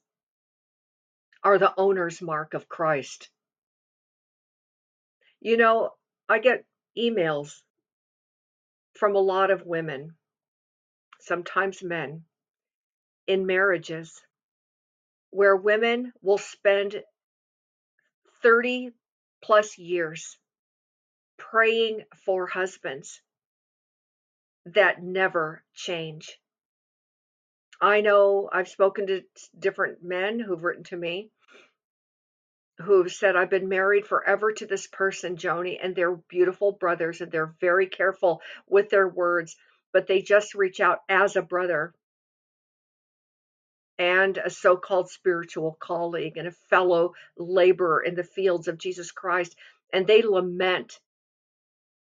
are 1.45 1.59
the 1.59 1.73
owner's 1.77 2.21
mark 2.21 2.55
of 2.55 2.69
Christ. 2.69 3.29
You 5.41 5.59
know, 5.59 5.91
I 6.29 6.41
get 6.41 6.65
emails 6.99 7.63
from 8.95 9.15
a 9.15 9.21
lot 9.21 9.51
of 9.51 9.65
women, 9.65 10.17
sometimes 11.21 11.83
men, 11.83 12.25
in 13.29 13.47
marriages 13.47 14.21
where 15.35 15.57
women 15.57 16.13
will 16.23 16.39
spend 16.39 17.03
30 18.41 18.93
plus 19.43 19.77
years 19.79 20.39
praying 21.37 22.05
for 22.25 22.47
husbands 22.47 23.21
that 24.67 25.03
never 25.03 25.65
change. 25.75 26.39
I 27.81 28.01
know 28.01 28.49
I've 28.53 28.69
spoken 28.69 29.09
to 29.09 29.23
different 29.59 30.05
men 30.05 30.39
who've 30.39 30.63
written 30.63 30.85
to 30.85 30.97
me 30.97 31.33
who've 32.79 33.11
said, 33.11 33.35
I've 33.35 33.51
been 33.51 33.69
married 33.69 34.07
forever 34.07 34.53
to 34.53 34.67
this 34.67 34.87
person, 34.87 35.37
Joanie, 35.37 35.81
and 35.83 35.97
they're 35.97 36.15
beautiful 36.15 36.71
brothers 36.71 37.21
and 37.21 37.33
they're 37.33 37.55
very 37.61 37.89
careful 37.89 38.41
with 38.69 38.89
their 38.89 39.09
words, 39.09 39.57
but 39.93 40.07
they 40.07 40.23
just 40.23 40.55
reach 40.55 40.79
out 40.79 41.01
as 41.09 41.35
a 41.35 41.43
brother 41.43 41.93
and 43.99 44.39
a 44.39 44.51
so 44.51 44.77
called 44.77 45.11
spiritual 45.11 45.77
colleague 45.81 46.37
and 46.37 46.49
a 46.49 46.53
fellow 46.69 47.15
laborer 47.37 48.03
in 48.03 48.15
the 48.15 48.25
fields 48.25 48.69
of 48.69 48.79
Jesus 48.79 49.13
Christ. 49.13 49.57
And 49.93 50.07
they 50.07 50.23
lament 50.23 50.99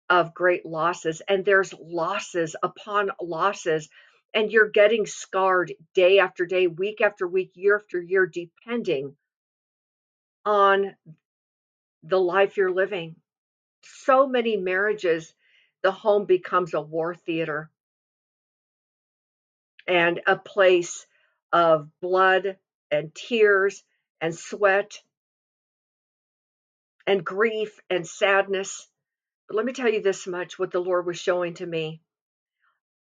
of 0.08 0.34
great 0.34 0.64
losses, 0.64 1.22
and 1.28 1.44
there's 1.44 1.74
losses 1.80 2.56
upon 2.62 3.10
losses. 3.20 3.88
And 4.34 4.50
you're 4.52 4.68
getting 4.68 5.06
scarred 5.06 5.72
day 5.94 6.18
after 6.18 6.46
day, 6.46 6.66
week 6.66 7.00
after 7.00 7.26
week, 7.26 7.52
year 7.54 7.76
after 7.76 8.00
year, 8.00 8.26
depending 8.26 9.16
on 10.44 10.94
the 12.02 12.20
life 12.20 12.56
you're 12.56 12.70
living. 12.70 13.16
So 13.82 14.26
many 14.26 14.56
marriages, 14.56 15.32
the 15.82 15.92
home 15.92 16.26
becomes 16.26 16.74
a 16.74 16.80
war 16.80 17.14
theater 17.14 17.70
and 19.86 20.20
a 20.26 20.36
place 20.36 21.06
of 21.52 21.88
blood 22.00 22.56
and 22.90 23.14
tears 23.14 23.82
and 24.20 24.34
sweat 24.34 25.00
and 27.06 27.24
grief 27.24 27.78
and 27.88 28.06
sadness. 28.06 28.88
But 29.48 29.56
let 29.56 29.66
me 29.66 29.72
tell 29.72 29.88
you 29.88 30.02
this 30.02 30.26
much 30.26 30.58
what 30.58 30.72
the 30.72 30.80
Lord 30.80 31.06
was 31.06 31.18
showing 31.18 31.54
to 31.54 31.66
me. 31.66 32.00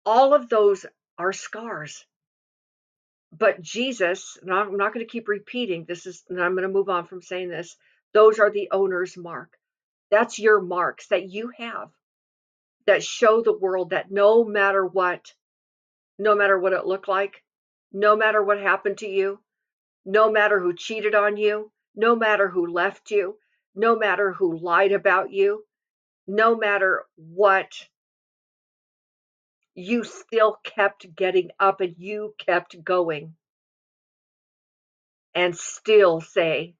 All 0.05 0.33
of 0.33 0.49
those 0.49 0.85
are 1.17 1.33
scars. 1.33 2.05
But 3.37 3.61
Jesus, 3.61 4.37
and 4.41 4.53
I'm 4.53 4.77
not 4.77 4.93
going 4.93 5.05
to 5.05 5.11
keep 5.11 5.27
repeating 5.27 5.85
this 5.85 6.05
is, 6.05 6.23
and 6.29 6.41
I'm 6.41 6.53
going 6.53 6.67
to 6.67 6.73
move 6.73 6.89
on 6.89 7.05
from 7.05 7.21
saying 7.21 7.49
this. 7.49 7.75
Those 8.13 8.39
are 8.39 8.51
the 8.51 8.69
owner's 8.71 9.17
mark. 9.17 9.57
That's 10.11 10.39
your 10.39 10.61
marks 10.61 11.07
that 11.07 11.29
you 11.29 11.51
have 11.57 11.89
that 12.85 13.03
show 13.03 13.41
the 13.41 13.57
world 13.57 13.89
that 13.89 14.11
no 14.11 14.43
matter 14.43 14.85
what, 14.85 15.33
no 16.19 16.35
matter 16.35 16.57
what 16.57 16.73
it 16.73 16.85
looked 16.85 17.07
like, 17.07 17.43
no 17.95 18.17
matter 18.17 18.43
what 18.43 18.59
happened 18.59 18.97
to 18.97 19.07
you, 19.07 19.39
no 20.05 20.29
matter 20.29 20.59
who 20.59 20.75
cheated 20.75 21.15
on 21.15 21.37
you, 21.37 21.71
no 21.95 22.13
matter 22.13 22.49
who 22.49 22.67
left 22.67 23.09
you, 23.09 23.37
no 23.73 23.95
matter 23.95 24.33
who 24.33 24.57
lied 24.59 24.91
about 24.91 25.31
you, 25.31 25.63
no 26.27 26.57
matter 26.57 27.05
what, 27.15 27.71
you 29.75 30.03
still 30.03 30.57
kept 30.65 31.15
getting 31.15 31.51
up 31.57 31.79
and 31.79 31.95
you 31.97 32.35
kept 32.37 32.83
going 32.83 33.33
and 35.33 35.55
still 35.55 36.19
say, 36.19 36.75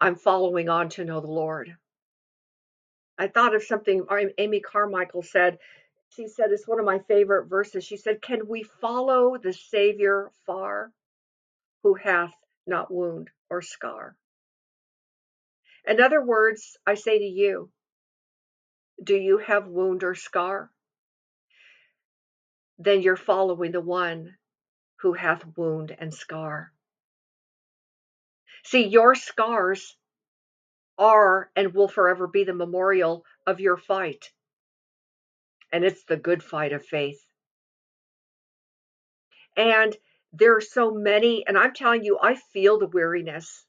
I'm 0.00 0.14
following 0.14 0.68
on 0.68 0.90
to 0.90 1.04
know 1.04 1.20
the 1.20 1.26
Lord. 1.26 1.74
I 3.18 3.26
thought 3.26 3.54
of 3.56 3.64
something 3.64 4.06
Amy 4.38 4.60
Carmichael 4.60 5.22
said 5.22 5.58
she 6.10 6.28
said 6.28 6.50
it's 6.50 6.66
one 6.66 6.78
of 6.78 6.86
my 6.86 7.00
favorite 7.00 7.46
verses. 7.46 7.84
She 7.84 7.96
said, 7.96 8.22
Can 8.22 8.48
we 8.48 8.62
follow 8.62 9.36
the 9.36 9.52
Savior 9.52 10.30
far 10.46 10.92
who 11.82 11.94
hath 11.94 12.34
not 12.66 12.90
wound 12.90 13.30
or 13.50 13.62
scar? 13.62 14.16
In 15.86 16.00
other 16.00 16.22
words, 16.22 16.76
I 16.86 16.94
say 16.94 17.18
to 17.18 17.24
you, 17.24 17.70
do 19.02 19.14
you 19.14 19.38
have 19.38 19.68
wound 19.68 20.02
or 20.02 20.14
scar? 20.14 20.70
Then 22.78 23.02
you're 23.02 23.16
following 23.16 23.72
the 23.72 23.80
one 23.80 24.36
who 24.96 25.12
hath 25.12 25.44
wound 25.56 25.94
and 25.96 26.12
scar. 26.12 26.72
See, 28.64 28.86
your 28.86 29.14
scars 29.14 29.96
are 30.98 31.50
and 31.54 31.74
will 31.74 31.88
forever 31.88 32.26
be 32.26 32.44
the 32.44 32.54
memorial 32.54 33.24
of 33.46 33.60
your 33.60 33.76
fight 33.76 34.32
and 35.72 35.84
it's 35.84 36.04
the 36.04 36.16
good 36.16 36.42
fight 36.42 36.72
of 36.72 36.84
faith. 36.84 37.20
And 39.56 39.96
there 40.32 40.56
are 40.56 40.60
so 40.60 40.90
many, 40.92 41.46
and 41.46 41.56
I'm 41.56 41.72
telling 41.74 42.04
you, 42.04 42.18
I 42.20 42.34
feel 42.34 42.78
the 42.78 42.86
weariness. 42.86 43.64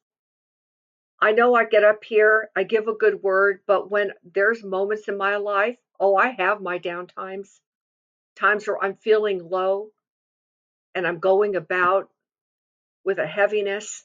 I 1.19 1.31
know 1.31 1.55
I 1.55 1.65
get 1.65 1.83
up 1.83 2.03
here, 2.03 2.49
I 2.55 2.63
give 2.63 2.87
a 2.87 2.93
good 2.93 3.23
word, 3.23 3.61
but 3.65 3.89
when 3.89 4.11
there's 4.23 4.63
moments 4.63 5.07
in 5.07 5.17
my 5.17 5.37
life, 5.37 5.77
oh, 5.99 6.15
I 6.15 6.29
have 6.29 6.61
my 6.61 6.77
down 6.77 7.07
times, 7.07 7.59
times 8.35 8.67
where 8.67 8.83
I'm 8.83 8.95
feeling 8.95 9.49
low 9.49 9.89
and 10.93 11.07
I'm 11.07 11.19
going 11.19 11.55
about 11.55 12.09
with 13.03 13.19
a 13.19 13.25
heaviness. 13.25 14.03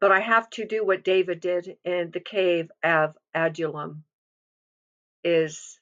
But 0.00 0.12
I 0.12 0.20
have 0.20 0.48
to 0.50 0.66
do 0.66 0.84
what 0.84 1.04
David 1.04 1.40
did 1.40 1.76
in 1.84 2.10
the 2.12 2.20
cave 2.20 2.70
of 2.82 3.16
Adullam. 3.34 4.04
is 5.24 5.78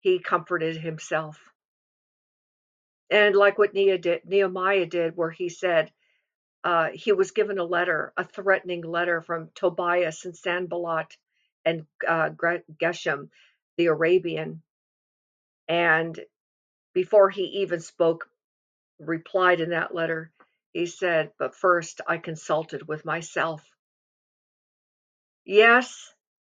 he 0.00 0.18
comforted 0.18 0.76
himself. 0.76 1.38
And 3.10 3.34
like 3.34 3.58
what 3.58 3.74
Nehemiah 3.74 4.86
did, 4.86 5.16
where 5.16 5.30
he 5.30 5.48
said 5.48 5.90
uh, 6.62 6.88
he 6.92 7.12
was 7.12 7.30
given 7.30 7.58
a 7.58 7.64
letter, 7.64 8.12
a 8.16 8.24
threatening 8.24 8.82
letter 8.82 9.20
from 9.22 9.50
Tobias 9.54 10.24
and 10.24 10.36
Sanballat 10.36 11.16
and 11.64 11.86
uh, 12.06 12.30
Geshem, 12.80 13.28
the 13.76 13.86
Arabian. 13.86 14.62
And 15.68 16.18
before 16.94 17.30
he 17.30 17.62
even 17.62 17.80
spoke, 17.80 18.28
replied 18.98 19.60
in 19.60 19.70
that 19.70 19.94
letter, 19.94 20.30
he 20.72 20.86
said, 20.86 21.32
But 21.38 21.54
first 21.54 22.00
I 22.06 22.18
consulted 22.18 22.86
with 22.86 23.04
myself. 23.04 23.64
Yes, 25.44 26.12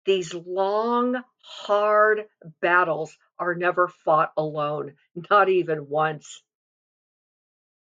these 0.05 0.33
long, 0.33 1.23
hard 1.41 2.25
battles 2.61 3.17
are 3.43 3.55
never 3.55 3.87
fought 3.87 4.31
alone, 4.37 4.93
not 5.29 5.49
even 5.49 5.89
once. 5.89 6.41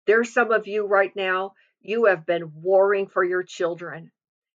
There's 0.06 0.32
some 0.32 0.52
of 0.52 0.66
you 0.66 0.86
right 0.86 1.14
now, 1.16 1.52
you 1.80 2.06
have 2.06 2.26
been 2.26 2.52
warring 2.62 3.08
for 3.08 3.24
your 3.24 3.42
children. 3.42 4.10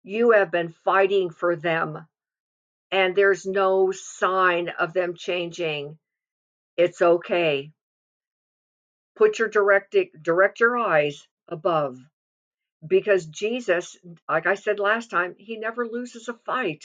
You 0.03 0.31
have 0.33 0.51
been 0.51 0.72
fighting 0.85 1.31
for 1.31 1.57
them, 1.57 2.07
and 2.90 3.14
there's 3.14 3.44
no 3.44 3.92
sign 3.92 4.70
of 4.70 4.92
them 4.92 5.14
changing. 5.14 5.98
It's 6.77 7.03
okay. 7.03 7.72
Put 9.16 9.38
your 9.38 9.48
direct, 9.48 9.96
direct 10.22 10.61
your 10.61 10.79
eyes 10.79 11.27
above 11.48 11.98
because 12.87 13.27
Jesus, 13.27 13.96
like 14.29 14.46
I 14.46 14.55
said 14.55 14.79
last 14.79 15.11
time, 15.11 15.35
he 15.38 15.57
never 15.57 15.87
loses 15.87 16.29
a 16.29 16.35
fight. 16.35 16.85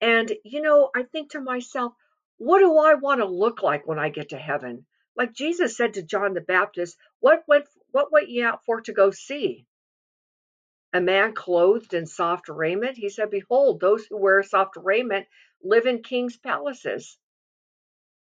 And, 0.00 0.32
you 0.44 0.62
know, 0.62 0.90
I 0.94 1.02
think 1.02 1.32
to 1.32 1.40
myself, 1.40 1.92
what 2.38 2.58
do 2.58 2.78
I 2.78 2.94
want 2.94 3.20
to 3.20 3.26
look 3.26 3.62
like 3.62 3.86
when 3.86 3.98
I 3.98 4.10
get 4.10 4.30
to 4.30 4.38
heaven? 4.38 4.86
Like 5.16 5.32
Jesus 5.32 5.76
said 5.76 5.94
to 5.94 6.02
John 6.02 6.34
the 6.34 6.40
Baptist, 6.40 6.96
what 7.20 7.44
went 7.48 7.66
what 7.90 8.12
went 8.12 8.28
ye 8.28 8.42
out 8.42 8.64
for 8.64 8.80
to 8.82 8.92
go 8.92 9.10
see? 9.10 9.66
A 10.92 11.00
man 11.00 11.34
clothed 11.34 11.94
in 11.94 12.06
soft 12.06 12.48
raiment? 12.48 12.96
He 12.96 13.08
said, 13.08 13.30
Behold, 13.30 13.80
those 13.80 14.06
who 14.06 14.18
wear 14.18 14.42
soft 14.42 14.76
raiment 14.76 15.26
live 15.62 15.86
in 15.86 16.02
kings' 16.02 16.36
palaces. 16.36 17.18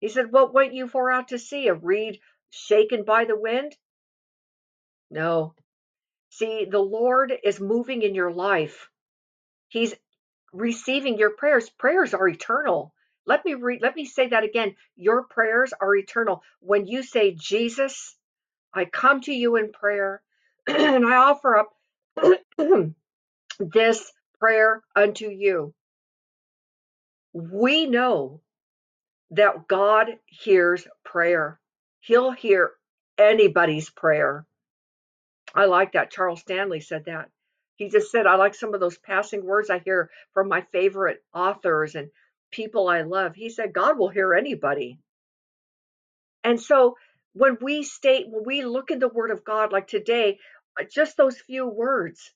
He 0.00 0.08
said, 0.08 0.32
What 0.32 0.54
went 0.54 0.74
you 0.74 0.88
for 0.88 1.10
out 1.10 1.28
to 1.28 1.38
see? 1.38 1.68
A 1.68 1.74
reed 1.74 2.20
shaken 2.50 3.04
by 3.04 3.24
the 3.24 3.38
wind? 3.38 3.76
No. 5.10 5.54
See, 6.30 6.64
the 6.64 6.80
Lord 6.80 7.32
is 7.44 7.60
moving 7.60 8.02
in 8.02 8.14
your 8.14 8.32
life. 8.32 8.88
He's 9.68 9.94
receiving 10.52 11.18
your 11.18 11.30
prayers. 11.30 11.70
Prayers 11.70 12.14
are 12.14 12.28
eternal. 12.28 12.92
Let 13.26 13.44
me 13.44 13.54
read, 13.54 13.82
let 13.82 13.96
me 13.96 14.04
say 14.04 14.28
that 14.28 14.44
again. 14.44 14.74
Your 14.96 15.24
prayers 15.24 15.72
are 15.80 15.94
eternal. 15.96 16.42
When 16.60 16.86
you 16.86 17.02
say, 17.02 17.32
Jesus, 17.32 18.16
I 18.74 18.84
come 18.86 19.20
to 19.22 19.32
you 19.32 19.56
in 19.56 19.72
prayer 19.72 20.22
and 20.66 21.06
I 21.06 21.16
offer 21.16 21.56
up 21.58 21.70
this 23.58 24.12
prayer 24.40 24.82
unto 24.96 25.28
you. 25.30 25.74
We 27.32 27.86
know 27.86 28.40
that 29.32 29.68
God 29.68 30.08
hears 30.26 30.86
prayer. 31.04 31.60
He'll 32.00 32.32
hear 32.32 32.72
anybody's 33.18 33.90
prayer. 33.90 34.46
I 35.54 35.66
like 35.66 35.92
that. 35.92 36.10
Charles 36.10 36.40
Stanley 36.40 36.80
said 36.80 37.06
that. 37.06 37.30
He 37.76 37.88
just 37.88 38.10
said, 38.12 38.26
I 38.26 38.36
like 38.36 38.54
some 38.54 38.74
of 38.74 38.80
those 38.80 38.98
passing 38.98 39.44
words 39.44 39.70
I 39.70 39.80
hear 39.80 40.10
from 40.32 40.48
my 40.48 40.62
favorite 40.72 41.22
authors 41.34 41.94
and 41.96 42.10
people 42.54 42.88
I 42.88 43.02
love. 43.02 43.34
He 43.34 43.50
said, 43.50 43.72
God 43.72 43.98
will 43.98 44.08
hear 44.08 44.32
anybody. 44.32 44.98
And 46.44 46.60
so 46.60 46.96
when 47.32 47.58
we 47.60 47.82
state, 47.82 48.26
when 48.28 48.44
we 48.44 48.64
look 48.64 48.90
in 48.90 49.00
the 49.00 49.08
Word 49.08 49.32
of 49.32 49.44
God, 49.44 49.72
like 49.72 49.88
today, 49.88 50.38
uh, 50.80 50.84
just 50.84 51.16
those 51.16 51.38
few 51.40 51.66
words, 51.66 52.32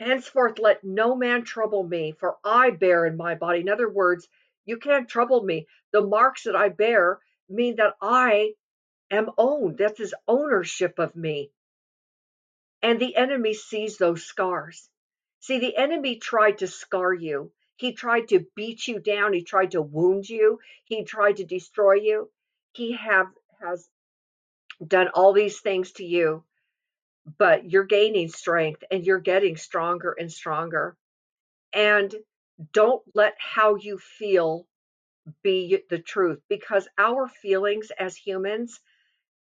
henceforth 0.00 0.58
let 0.58 0.82
no 0.82 1.14
man 1.14 1.44
trouble 1.44 1.84
me, 1.84 2.14
for 2.18 2.36
I 2.44 2.70
bear 2.70 3.04
in 3.04 3.16
my 3.16 3.34
body. 3.34 3.60
In 3.60 3.68
other 3.68 3.90
words, 3.90 4.26
you 4.64 4.78
can't 4.78 5.08
trouble 5.08 5.42
me. 5.42 5.66
The 5.92 6.00
marks 6.00 6.44
that 6.44 6.56
I 6.56 6.70
bear 6.70 7.18
mean 7.50 7.76
that 7.76 7.94
I 8.00 8.54
am 9.10 9.30
owned. 9.36 9.76
That's 9.78 9.98
his 9.98 10.14
ownership 10.26 10.98
of 10.98 11.14
me. 11.14 11.50
And 12.82 12.98
the 12.98 13.14
enemy 13.16 13.54
sees 13.54 13.98
those 13.98 14.24
scars. 14.24 14.88
See, 15.40 15.58
the 15.58 15.76
enemy 15.76 16.16
tried 16.16 16.58
to 16.58 16.66
scar 16.66 17.12
you. 17.12 17.52
He 17.82 17.92
tried 17.92 18.28
to 18.28 18.46
beat 18.54 18.86
you 18.86 19.00
down. 19.00 19.32
He 19.32 19.42
tried 19.42 19.72
to 19.72 19.82
wound 19.82 20.28
you. 20.28 20.60
He 20.84 21.02
tried 21.02 21.38
to 21.38 21.44
destroy 21.44 21.94
you. 21.94 22.30
He 22.70 22.92
have 22.92 23.26
has 23.60 23.88
done 24.86 25.08
all 25.08 25.32
these 25.32 25.58
things 25.58 25.90
to 25.94 26.04
you, 26.04 26.44
but 27.38 27.68
you're 27.68 27.82
gaining 27.82 28.28
strength 28.28 28.84
and 28.92 29.04
you're 29.04 29.18
getting 29.18 29.56
stronger 29.56 30.12
and 30.12 30.30
stronger. 30.30 30.96
And 31.72 32.14
don't 32.72 33.02
let 33.16 33.34
how 33.40 33.74
you 33.74 33.98
feel 33.98 34.64
be 35.42 35.82
the 35.90 35.98
truth 35.98 36.40
because 36.48 36.86
our 36.96 37.26
feelings 37.26 37.90
as 37.98 38.14
humans, 38.14 38.78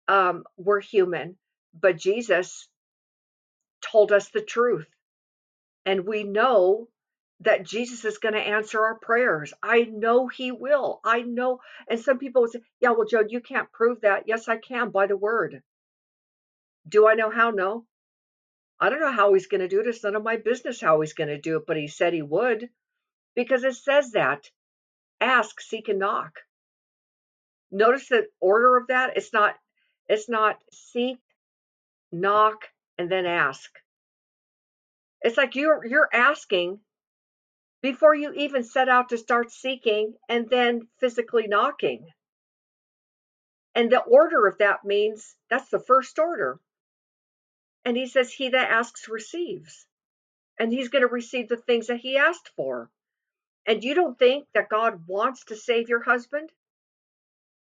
um, 0.06 0.44
we're 0.56 0.78
human, 0.78 1.36
but 1.74 1.96
Jesus 1.96 2.68
told 3.80 4.12
us 4.12 4.28
the 4.28 4.42
truth. 4.42 4.86
And 5.84 6.06
we 6.06 6.22
know 6.22 6.86
that 7.40 7.64
Jesus 7.64 8.04
is 8.04 8.18
going 8.18 8.34
to 8.34 8.40
answer 8.40 8.80
our 8.80 8.98
prayers. 8.98 9.54
I 9.62 9.82
know 9.82 10.26
he 10.26 10.50
will. 10.50 11.00
I 11.04 11.22
know. 11.22 11.60
And 11.88 12.00
some 12.00 12.18
people 12.18 12.42
would 12.42 12.50
say, 12.50 12.60
yeah, 12.80 12.90
well, 12.90 13.06
Joe, 13.06 13.22
you 13.26 13.40
can't 13.40 13.70
prove 13.72 14.00
that. 14.00 14.24
Yes, 14.26 14.48
I 14.48 14.56
can 14.56 14.90
by 14.90 15.06
the 15.06 15.16
word. 15.16 15.62
Do 16.88 17.06
I 17.06 17.14
know 17.14 17.30
how? 17.30 17.50
No. 17.50 17.84
I 18.80 18.90
don't 18.90 19.00
know 19.00 19.12
how 19.12 19.34
he's 19.34 19.46
going 19.46 19.60
to 19.60 19.68
do 19.68 19.80
it. 19.80 19.86
It's 19.86 20.02
none 20.04 20.16
of 20.16 20.22
my 20.22 20.36
business 20.36 20.80
how 20.80 21.00
he's 21.00 21.12
going 21.12 21.28
to 21.28 21.40
do 21.40 21.56
it, 21.56 21.64
but 21.66 21.76
he 21.76 21.88
said 21.88 22.12
he 22.12 22.22
would 22.22 22.68
because 23.34 23.64
it 23.64 23.74
says 23.74 24.12
that 24.12 24.50
ask, 25.20 25.60
seek, 25.60 25.88
and 25.88 25.98
knock. 25.98 26.40
Notice 27.70 28.08
the 28.08 28.26
order 28.40 28.76
of 28.76 28.86
that. 28.88 29.16
It's 29.16 29.32
not, 29.32 29.54
it's 30.08 30.28
not 30.28 30.58
seek, 30.72 31.18
knock, 32.10 32.62
and 32.96 33.10
then 33.10 33.26
ask. 33.26 33.70
It's 35.22 35.36
like 35.36 35.56
you're 35.56 35.84
you're 35.84 36.08
asking 36.12 36.78
before 37.82 38.14
you 38.14 38.32
even 38.32 38.64
set 38.64 38.88
out 38.88 39.10
to 39.10 39.18
start 39.18 39.52
seeking 39.52 40.14
and 40.28 40.48
then 40.50 40.88
physically 40.98 41.46
knocking. 41.46 42.06
And 43.74 43.90
the 43.90 44.00
order 44.00 44.46
of 44.46 44.58
that 44.58 44.84
means 44.84 45.36
that's 45.48 45.70
the 45.70 45.78
first 45.78 46.18
order. 46.18 46.58
And 47.84 47.96
he 47.96 48.06
says, 48.06 48.32
He 48.32 48.48
that 48.48 48.70
asks 48.70 49.08
receives. 49.08 49.86
And 50.58 50.72
he's 50.72 50.88
going 50.88 51.02
to 51.02 51.08
receive 51.08 51.48
the 51.48 51.56
things 51.56 51.86
that 51.86 52.00
he 52.00 52.16
asked 52.16 52.50
for. 52.56 52.90
And 53.64 53.84
you 53.84 53.94
don't 53.94 54.18
think 54.18 54.48
that 54.54 54.68
God 54.68 55.06
wants 55.06 55.44
to 55.46 55.56
save 55.56 55.88
your 55.88 56.02
husband? 56.02 56.50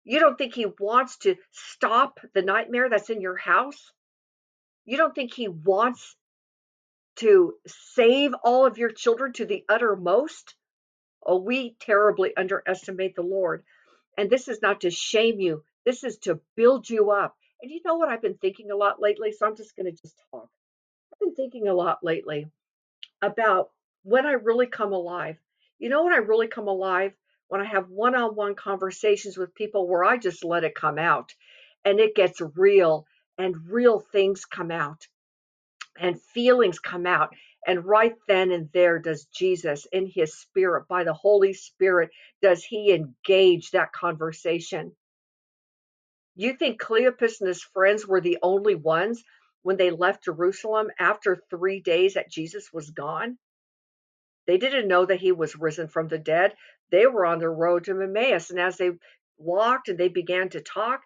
You 0.04 0.20
don't 0.20 0.38
think 0.38 0.54
he 0.54 0.66
wants 0.78 1.18
to 1.18 1.36
stop 1.50 2.20
the 2.32 2.42
nightmare 2.42 2.88
that's 2.88 3.10
in 3.10 3.20
your 3.20 3.36
house? 3.36 3.92
You 4.84 4.96
don't 4.96 5.14
think 5.14 5.34
he 5.34 5.48
wants 5.48 6.16
to 7.16 7.54
save 7.66 8.34
all 8.44 8.66
of 8.66 8.78
your 8.78 8.90
children 8.90 9.32
to 9.34 9.46
the 9.46 9.64
uttermost? 9.68 10.54
Oh, 11.24 11.38
we 11.38 11.76
terribly 11.80 12.36
underestimate 12.36 13.16
the 13.16 13.22
Lord. 13.22 13.64
And 14.16 14.30
this 14.30 14.48
is 14.48 14.62
not 14.62 14.82
to 14.82 14.90
shame 14.90 15.40
you, 15.40 15.64
this 15.84 16.04
is 16.04 16.18
to 16.18 16.40
build 16.56 16.88
you 16.88 17.10
up. 17.10 17.36
And 17.62 17.70
you 17.70 17.80
know 17.84 17.96
what 17.96 18.08
I've 18.08 18.22
been 18.22 18.38
thinking 18.38 18.70
a 18.70 18.76
lot 18.76 19.00
lately? 19.00 19.32
So 19.32 19.46
I'm 19.46 19.56
just 19.56 19.76
going 19.76 19.86
to 19.86 20.02
just 20.02 20.20
talk. 20.30 20.48
I've 21.12 21.20
been 21.20 21.34
thinking 21.34 21.68
a 21.68 21.74
lot 21.74 21.98
lately 22.02 22.46
about 23.22 23.70
when 24.02 24.26
I 24.26 24.32
really 24.32 24.66
come 24.66 24.92
alive. 24.92 25.36
You 25.78 25.88
know 25.88 26.04
when 26.04 26.12
I 26.12 26.18
really 26.18 26.48
come 26.48 26.68
alive? 26.68 27.12
When 27.48 27.60
I 27.60 27.64
have 27.64 27.88
one 27.88 28.14
on 28.14 28.34
one 28.34 28.54
conversations 28.54 29.36
with 29.36 29.54
people 29.54 29.88
where 29.88 30.04
I 30.04 30.16
just 30.16 30.44
let 30.44 30.64
it 30.64 30.74
come 30.74 30.98
out 30.98 31.32
and 31.84 32.00
it 32.00 32.14
gets 32.16 32.42
real 32.56 33.06
and 33.38 33.54
real 33.68 34.00
things 34.00 34.44
come 34.44 34.70
out 34.70 35.06
and 35.98 36.20
feelings 36.20 36.78
come 36.78 37.06
out. 37.06 37.34
And 37.66 37.84
right 37.84 38.14
then 38.28 38.52
and 38.52 38.68
there, 38.72 38.98
does 38.98 39.26
Jesus, 39.26 39.86
in 39.92 40.06
his 40.06 40.38
spirit, 40.38 40.86
by 40.88 41.04
the 41.04 41.14
Holy 41.14 41.52
Spirit, 41.52 42.10
does 42.40 42.64
he 42.64 42.92
engage 42.92 43.72
that 43.72 43.92
conversation? 43.92 44.92
You 46.36 46.52
think 46.52 46.80
Cleopas 46.80 47.40
and 47.40 47.48
his 47.48 47.62
friends 47.62 48.06
were 48.06 48.20
the 48.20 48.38
only 48.42 48.74
ones 48.74 49.24
when 49.62 49.76
they 49.76 49.90
left 49.90 50.24
Jerusalem 50.24 50.88
after 50.98 51.42
three 51.50 51.80
days 51.80 52.14
that 52.14 52.30
Jesus 52.30 52.72
was 52.72 52.90
gone? 52.90 53.38
They 54.46 54.58
didn't 54.58 54.86
know 54.86 55.06
that 55.06 55.20
he 55.20 55.32
was 55.32 55.56
risen 55.56 55.88
from 55.88 56.08
the 56.08 56.18
dead. 56.18 56.54
They 56.90 57.06
were 57.06 57.26
on 57.26 57.40
the 57.40 57.48
road 57.48 57.84
to 57.84 58.00
Emmaus. 58.00 58.50
And 58.50 58.60
as 58.60 58.76
they 58.76 58.92
walked 59.38 59.88
and 59.88 59.98
they 59.98 60.08
began 60.08 60.50
to 60.50 60.60
talk 60.60 61.00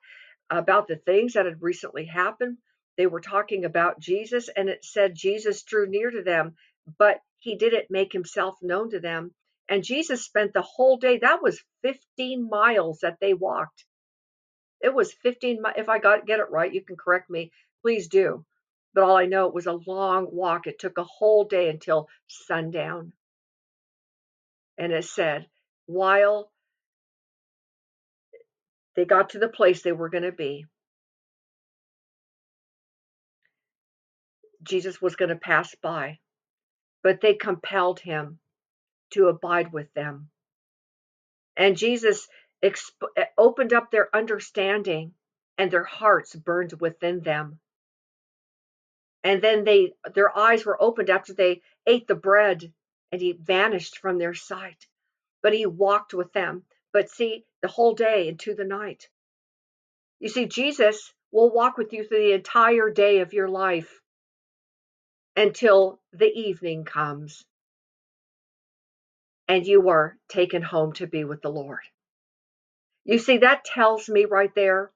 about 0.51 0.89
the 0.89 0.97
things 0.97 1.33
that 1.35 1.47
had 1.47 1.63
recently 1.63 2.05
happened, 2.05 2.59
they 3.01 3.09
were 3.09 3.23
talking 3.23 3.65
about 3.65 3.99
Jesus, 3.99 4.51
and 4.55 4.69
it 4.69 4.85
said 4.85 5.15
Jesus 5.17 5.63
drew 5.63 5.89
near 5.89 6.11
to 6.11 6.23
them, 6.23 6.57
but 6.99 7.21
he 7.39 7.57
didn't 7.57 7.91
make 7.91 8.13
himself 8.13 8.59
known 8.63 8.91
to 8.91 9.01
them. 9.01 9.35
And 9.71 9.83
Jesus 9.83 10.27
spent 10.27 10.53
the 10.53 10.61
whole 10.61 10.99
day, 10.99 11.17
that 11.21 11.43
was 11.43 11.65
15 11.83 12.47
miles 12.51 12.99
that 13.01 13.17
they 13.19 13.33
walked. 13.33 13.87
It 14.83 14.95
was 14.95 15.15
15 15.15 15.63
mi- 15.63 15.71
if 15.79 15.89
I 15.89 15.99
got 15.99 16.27
get 16.27 16.41
it 16.41 16.51
right, 16.51 16.75
you 16.75 16.85
can 16.85 16.97
correct 16.99 17.31
me, 17.31 17.53
please 17.81 18.09
do. 18.09 18.45
But 18.93 19.05
all 19.05 19.17
I 19.17 19.25
know 19.25 19.47
it 19.47 19.55
was 19.55 19.67
a 19.67 19.81
long 19.87 20.29
walk. 20.31 20.67
It 20.67 20.79
took 20.79 20.99
a 20.99 21.05
whole 21.05 21.45
day 21.47 21.71
until 21.71 22.09
sundown. 22.29 23.15
And 24.77 24.93
it 24.93 25.07
said, 25.07 25.49
while 25.87 26.53
they 28.97 29.07
got 29.07 29.31
to 29.31 29.41
the 29.41 29.49
place 29.49 29.83
they 29.83 29.93
were 29.93 30.11
going 30.11 30.25
to 30.25 30.33
be, 30.33 30.67
Jesus 34.63 35.01
was 35.01 35.17
going 35.17 35.31
to 35.31 35.37
pass 35.37 35.75
by, 35.77 36.19
but 37.03 37.21
they 37.21 37.35
compelled 37.35 38.01
him 38.01 38.39
to 39.11 39.29
abide 39.29 39.73
with 39.73 39.93
them. 39.95 40.31
And 41.57 41.77
Jesus 41.77 42.29
exp- 42.63 43.09
eh, 43.17 43.27
opened 43.37 43.73
up 43.73 43.91
their 43.91 44.15
understanding 44.15 45.15
and 45.59 45.71
their 45.71 45.85
hearts 45.85 46.35
burned 46.35 46.75
within 46.81 47.21
them. 47.21 47.61
And 49.23 49.43
then 49.43 49.65
they 49.65 49.95
their 50.15 50.37
eyes 50.37 50.65
were 50.65 50.81
opened 50.83 51.11
after 51.11 51.35
they 51.35 51.63
ate 51.87 52.07
the 52.07 52.15
bread 52.15 52.73
and 53.13 53.21
he 53.21 53.33
vanished 53.33 53.99
from 53.99 54.19
their 54.19 54.35
sight. 54.35 54.87
But 55.43 55.53
he 55.53 55.67
walked 55.67 56.15
with 56.15 56.33
them. 56.33 56.65
But 56.93 57.11
see, 57.11 57.45
the 57.61 57.69
whole 57.69 57.95
day 57.95 58.29
into 58.29 58.55
the 58.55 58.65
night. 58.65 59.09
You 60.19 60.29
see, 60.29 60.47
Jesus 60.47 61.13
will 61.31 61.51
walk 61.51 61.77
with 61.77 61.93
you 61.93 62.05
through 62.05 62.19
the 62.19 62.33
entire 62.33 62.91
day 62.91 63.21
of 63.21 63.33
your 63.33 63.49
life 63.49 64.01
until 65.37 66.01
the 66.13 66.27
evening 66.27 66.85
comes 66.85 67.45
and 69.49 69.67
you 69.67 69.89
are 69.89 70.17
taken 70.29 70.63
home 70.63 70.93
to 70.95 71.07
be 71.07 71.25
with 71.25 71.43
the 71.43 71.49
Lord. 71.49 71.81
You 73.05 73.19
see, 73.19 73.39
that 73.39 73.65
tells 73.65 74.09
me 74.09 74.27
right 74.27 74.55
there, 74.55 74.93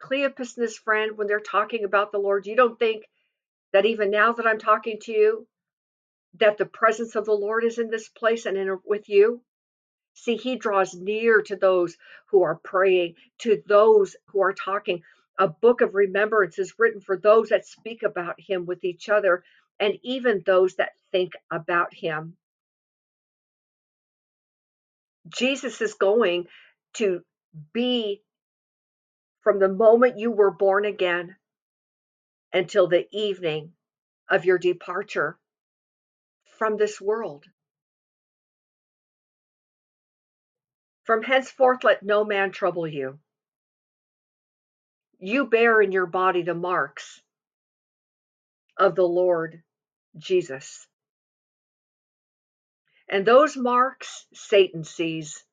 Cleopas 0.00 0.56
and 0.56 0.62
his 0.62 0.78
friend, 0.78 1.16
when 1.16 1.26
they're 1.26 1.40
talking 1.40 1.84
about 1.84 2.12
the 2.12 2.18
Lord, 2.18 2.46
you 2.46 2.54
don't 2.54 2.78
think 2.78 3.04
that 3.72 3.86
even 3.86 4.10
now 4.10 4.32
that 4.32 4.46
I'm 4.46 4.58
talking 4.58 4.98
to 5.02 5.12
you, 5.12 5.46
that 6.38 6.58
the 6.58 6.66
presence 6.66 7.16
of 7.16 7.24
the 7.24 7.32
Lord 7.32 7.64
is 7.64 7.78
in 7.78 7.90
this 7.90 8.08
place 8.08 8.46
and 8.46 8.56
in 8.56 8.78
with 8.84 9.08
you? 9.08 9.42
See, 10.14 10.36
he 10.36 10.56
draws 10.56 10.94
near 10.94 11.42
to 11.42 11.56
those 11.56 11.96
who 12.30 12.42
are 12.42 12.60
praying, 12.62 13.14
to 13.38 13.62
those 13.66 14.16
who 14.28 14.42
are 14.42 14.52
talking. 14.52 15.02
A 15.38 15.48
book 15.48 15.80
of 15.80 15.94
remembrance 15.94 16.58
is 16.58 16.74
written 16.78 17.00
for 17.00 17.16
those 17.16 17.48
that 17.48 17.66
speak 17.66 18.02
about 18.02 18.36
him 18.38 18.66
with 18.66 18.84
each 18.84 19.08
other 19.08 19.42
and 19.80 19.94
even 20.02 20.42
those 20.44 20.76
that 20.76 20.92
think 21.12 21.32
about 21.50 21.94
him. 21.94 22.36
Jesus 25.28 25.80
is 25.80 25.94
going 25.94 26.46
to 26.94 27.22
be 27.72 28.22
from 29.42 29.58
the 29.58 29.68
moment 29.68 30.18
you 30.18 30.30
were 30.30 30.50
born 30.50 30.84
again 30.84 31.36
until 32.52 32.88
the 32.88 33.06
evening 33.12 33.72
of 34.30 34.44
your 34.44 34.58
departure 34.58 35.38
from 36.58 36.76
this 36.76 37.00
world. 37.00 37.44
From 41.04 41.22
henceforth, 41.22 41.84
let 41.84 42.02
no 42.02 42.24
man 42.24 42.50
trouble 42.50 42.86
you. 42.86 43.18
You 45.18 45.46
bear 45.46 45.80
in 45.80 45.92
your 45.92 46.06
body 46.06 46.42
the 46.42 46.54
marks 46.54 47.20
of 48.76 48.94
the 48.94 49.06
Lord 49.06 49.62
Jesus. 50.18 50.86
And 53.08 53.26
those 53.26 53.56
marks 53.56 54.26
Satan 54.34 54.84
sees. 54.84 55.44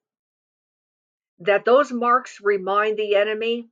That 1.39 1.65
those 1.65 1.91
marks 1.91 2.39
remind 2.41 2.97
the 2.97 3.15
enemy, 3.15 3.69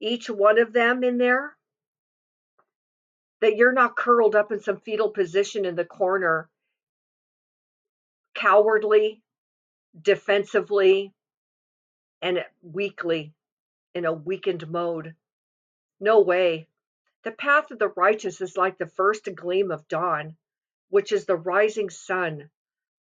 each 0.00 0.30
one 0.30 0.58
of 0.58 0.72
them 0.72 1.04
in 1.04 1.18
there, 1.18 1.54
that 3.40 3.56
you're 3.56 3.72
not 3.72 3.96
curled 3.96 4.34
up 4.34 4.50
in 4.52 4.60
some 4.60 4.78
fetal 4.78 5.10
position 5.10 5.64
in 5.64 5.76
the 5.76 5.84
corner, 5.84 6.48
cowardly, 8.34 9.22
defensively, 10.00 11.12
and 12.22 12.44
weakly 12.62 13.32
in 13.94 14.04
a 14.04 14.12
weakened 14.12 14.68
mode. 14.70 15.14
No 16.00 16.20
way. 16.20 16.66
The 17.24 17.32
path 17.32 17.70
of 17.70 17.78
the 17.78 17.88
righteous 17.88 18.40
is 18.40 18.56
like 18.56 18.78
the 18.78 18.86
first 18.86 19.28
gleam 19.34 19.70
of 19.70 19.88
dawn, 19.88 20.36
which 20.88 21.12
is 21.12 21.26
the 21.26 21.36
rising 21.36 21.90
sun, 21.90 22.50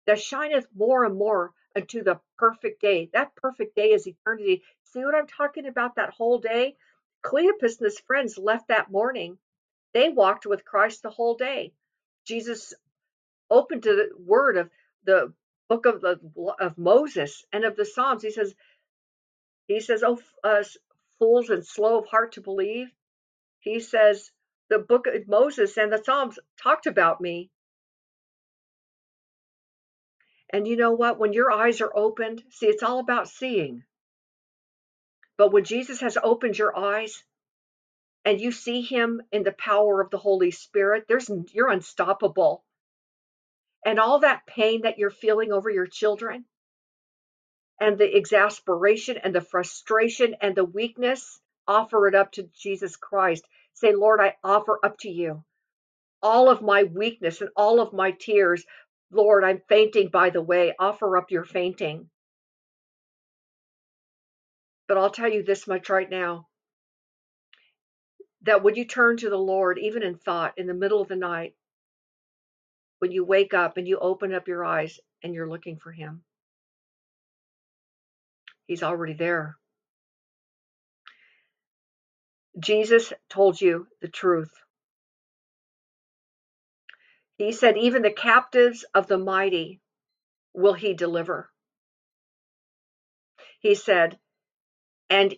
that 0.06 0.20
shineth 0.20 0.66
more 0.74 1.04
and 1.04 1.16
more 1.16 1.52
unto 1.76 2.02
the 2.02 2.20
perfect 2.38 2.80
day. 2.80 3.10
That 3.12 3.34
perfect 3.36 3.76
day 3.76 3.92
is 3.92 4.06
eternity. 4.06 4.64
See 4.84 5.04
what 5.04 5.14
I'm 5.14 5.26
talking 5.26 5.66
about 5.66 5.96
that 5.96 6.14
whole 6.14 6.38
day? 6.38 6.76
Cleopas 7.22 7.78
and 7.78 7.84
his 7.84 8.00
friends 8.00 8.38
left 8.38 8.68
that 8.68 8.90
morning. 8.90 9.38
They 9.92 10.08
walked 10.08 10.46
with 10.46 10.64
Christ 10.64 11.02
the 11.02 11.10
whole 11.10 11.34
day. 11.34 11.72
Jesus 12.24 12.74
opened 13.50 13.82
to 13.82 13.94
the 13.94 14.10
word 14.18 14.56
of 14.56 14.70
the 15.04 15.32
book 15.68 15.86
of 15.86 16.00
the 16.00 16.18
of 16.58 16.78
Moses 16.78 17.44
and 17.52 17.64
of 17.64 17.76
the 17.76 17.84
Psalms. 17.84 18.22
He 18.22 18.30
says, 18.30 18.54
he 19.66 19.80
says, 19.80 20.02
"Oh, 20.02 20.20
uh, 20.42 20.64
fools 21.18 21.50
and 21.50 21.64
slow 21.64 21.98
of 21.98 22.06
heart 22.06 22.32
to 22.32 22.40
believe." 22.40 22.88
He 23.60 23.80
says, 23.80 24.30
"The 24.68 24.78
book 24.78 25.06
of 25.06 25.28
Moses 25.28 25.76
and 25.76 25.92
the 25.92 26.02
Psalms 26.02 26.38
talked 26.62 26.86
about 26.86 27.20
me." 27.20 27.50
And 30.50 30.66
you 30.66 30.76
know 30.76 30.92
what? 30.92 31.18
When 31.18 31.32
your 31.32 31.50
eyes 31.50 31.80
are 31.80 31.94
opened, 31.94 32.42
see, 32.50 32.66
it's 32.66 32.82
all 32.82 33.00
about 33.00 33.28
seeing. 33.28 33.84
But 35.36 35.52
when 35.52 35.64
Jesus 35.64 36.00
has 36.00 36.16
opened 36.16 36.58
your 36.58 36.76
eyes 36.76 37.22
and 38.24 38.40
you 38.40 38.50
see 38.50 38.80
him 38.82 39.22
in 39.30 39.42
the 39.42 39.52
power 39.52 40.00
of 40.00 40.10
the 40.10 40.18
Holy 40.18 40.50
Spirit, 40.50 41.06
there's 41.06 41.30
you're 41.52 41.70
unstoppable. 41.70 42.64
And 43.84 44.00
all 44.00 44.20
that 44.20 44.46
pain 44.46 44.82
that 44.82 44.98
you're 44.98 45.10
feeling 45.10 45.52
over 45.52 45.70
your 45.70 45.86
children 45.86 46.44
and 47.80 47.96
the 47.96 48.16
exasperation 48.16 49.16
and 49.18 49.34
the 49.34 49.40
frustration 49.40 50.34
and 50.40 50.56
the 50.56 50.64
weakness, 50.64 51.40
offer 51.68 52.08
it 52.08 52.16
up 52.16 52.32
to 52.32 52.48
Jesus 52.60 52.96
Christ. 52.96 53.46
Say, 53.74 53.94
Lord, 53.94 54.20
I 54.20 54.34
offer 54.44 54.80
up 54.84 54.98
to 55.00 55.10
you 55.10 55.44
all 56.22 56.50
of 56.50 56.62
my 56.62 56.84
weakness 56.84 57.40
and 57.40 57.50
all 57.56 57.80
of 57.80 57.92
my 57.92 58.12
tears. 58.12 58.64
Lord, 59.10 59.44
I'm 59.44 59.62
fainting, 59.68 60.08
by 60.08 60.30
the 60.30 60.42
way. 60.42 60.74
Offer 60.78 61.16
up 61.16 61.30
your 61.30 61.44
fainting. 61.44 62.10
But 64.88 64.98
I'll 64.98 65.10
tell 65.10 65.30
you 65.30 65.42
this 65.42 65.66
much 65.66 65.90
right 65.90 66.08
now 66.08 66.48
that 68.42 68.62
when 68.62 68.74
you 68.74 68.86
turn 68.86 69.18
to 69.18 69.30
the 69.30 69.36
Lord, 69.38 69.78
even 69.78 70.02
in 70.02 70.16
thought, 70.16 70.54
in 70.56 70.66
the 70.66 70.74
middle 70.74 71.02
of 71.02 71.08
the 71.08 71.16
night, 71.16 71.54
when 73.00 73.12
you 73.12 73.24
wake 73.24 73.54
up 73.54 73.76
and 73.76 73.86
you 73.86 73.98
open 73.98 74.34
up 74.34 74.48
your 74.48 74.64
eyes 74.64 74.98
and 75.22 75.34
you're 75.34 75.50
looking 75.50 75.78
for 75.78 75.92
Him, 75.92 76.22
He's 78.66 78.82
already 78.82 79.14
there. 79.14 79.57
Jesus 82.58 83.12
told 83.30 83.60
you 83.60 83.86
the 84.00 84.08
truth. 84.08 84.50
He 87.36 87.52
said, 87.52 87.76
Even 87.76 88.02
the 88.02 88.10
captives 88.10 88.84
of 88.94 89.06
the 89.06 89.18
mighty 89.18 89.80
will 90.54 90.74
He 90.74 90.94
deliver. 90.94 91.50
He 93.60 93.74
said, 93.74 94.18
and 95.10 95.34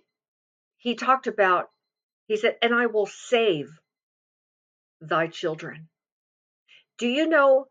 He 0.78 0.94
talked 0.94 1.26
about, 1.26 1.70
He 2.26 2.36
said, 2.36 2.56
and 2.62 2.74
I 2.74 2.86
will 2.86 3.06
save 3.06 3.70
thy 5.00 5.26
children. 5.26 5.88
Do 6.98 7.08
you 7.08 7.26
know, 7.26 7.66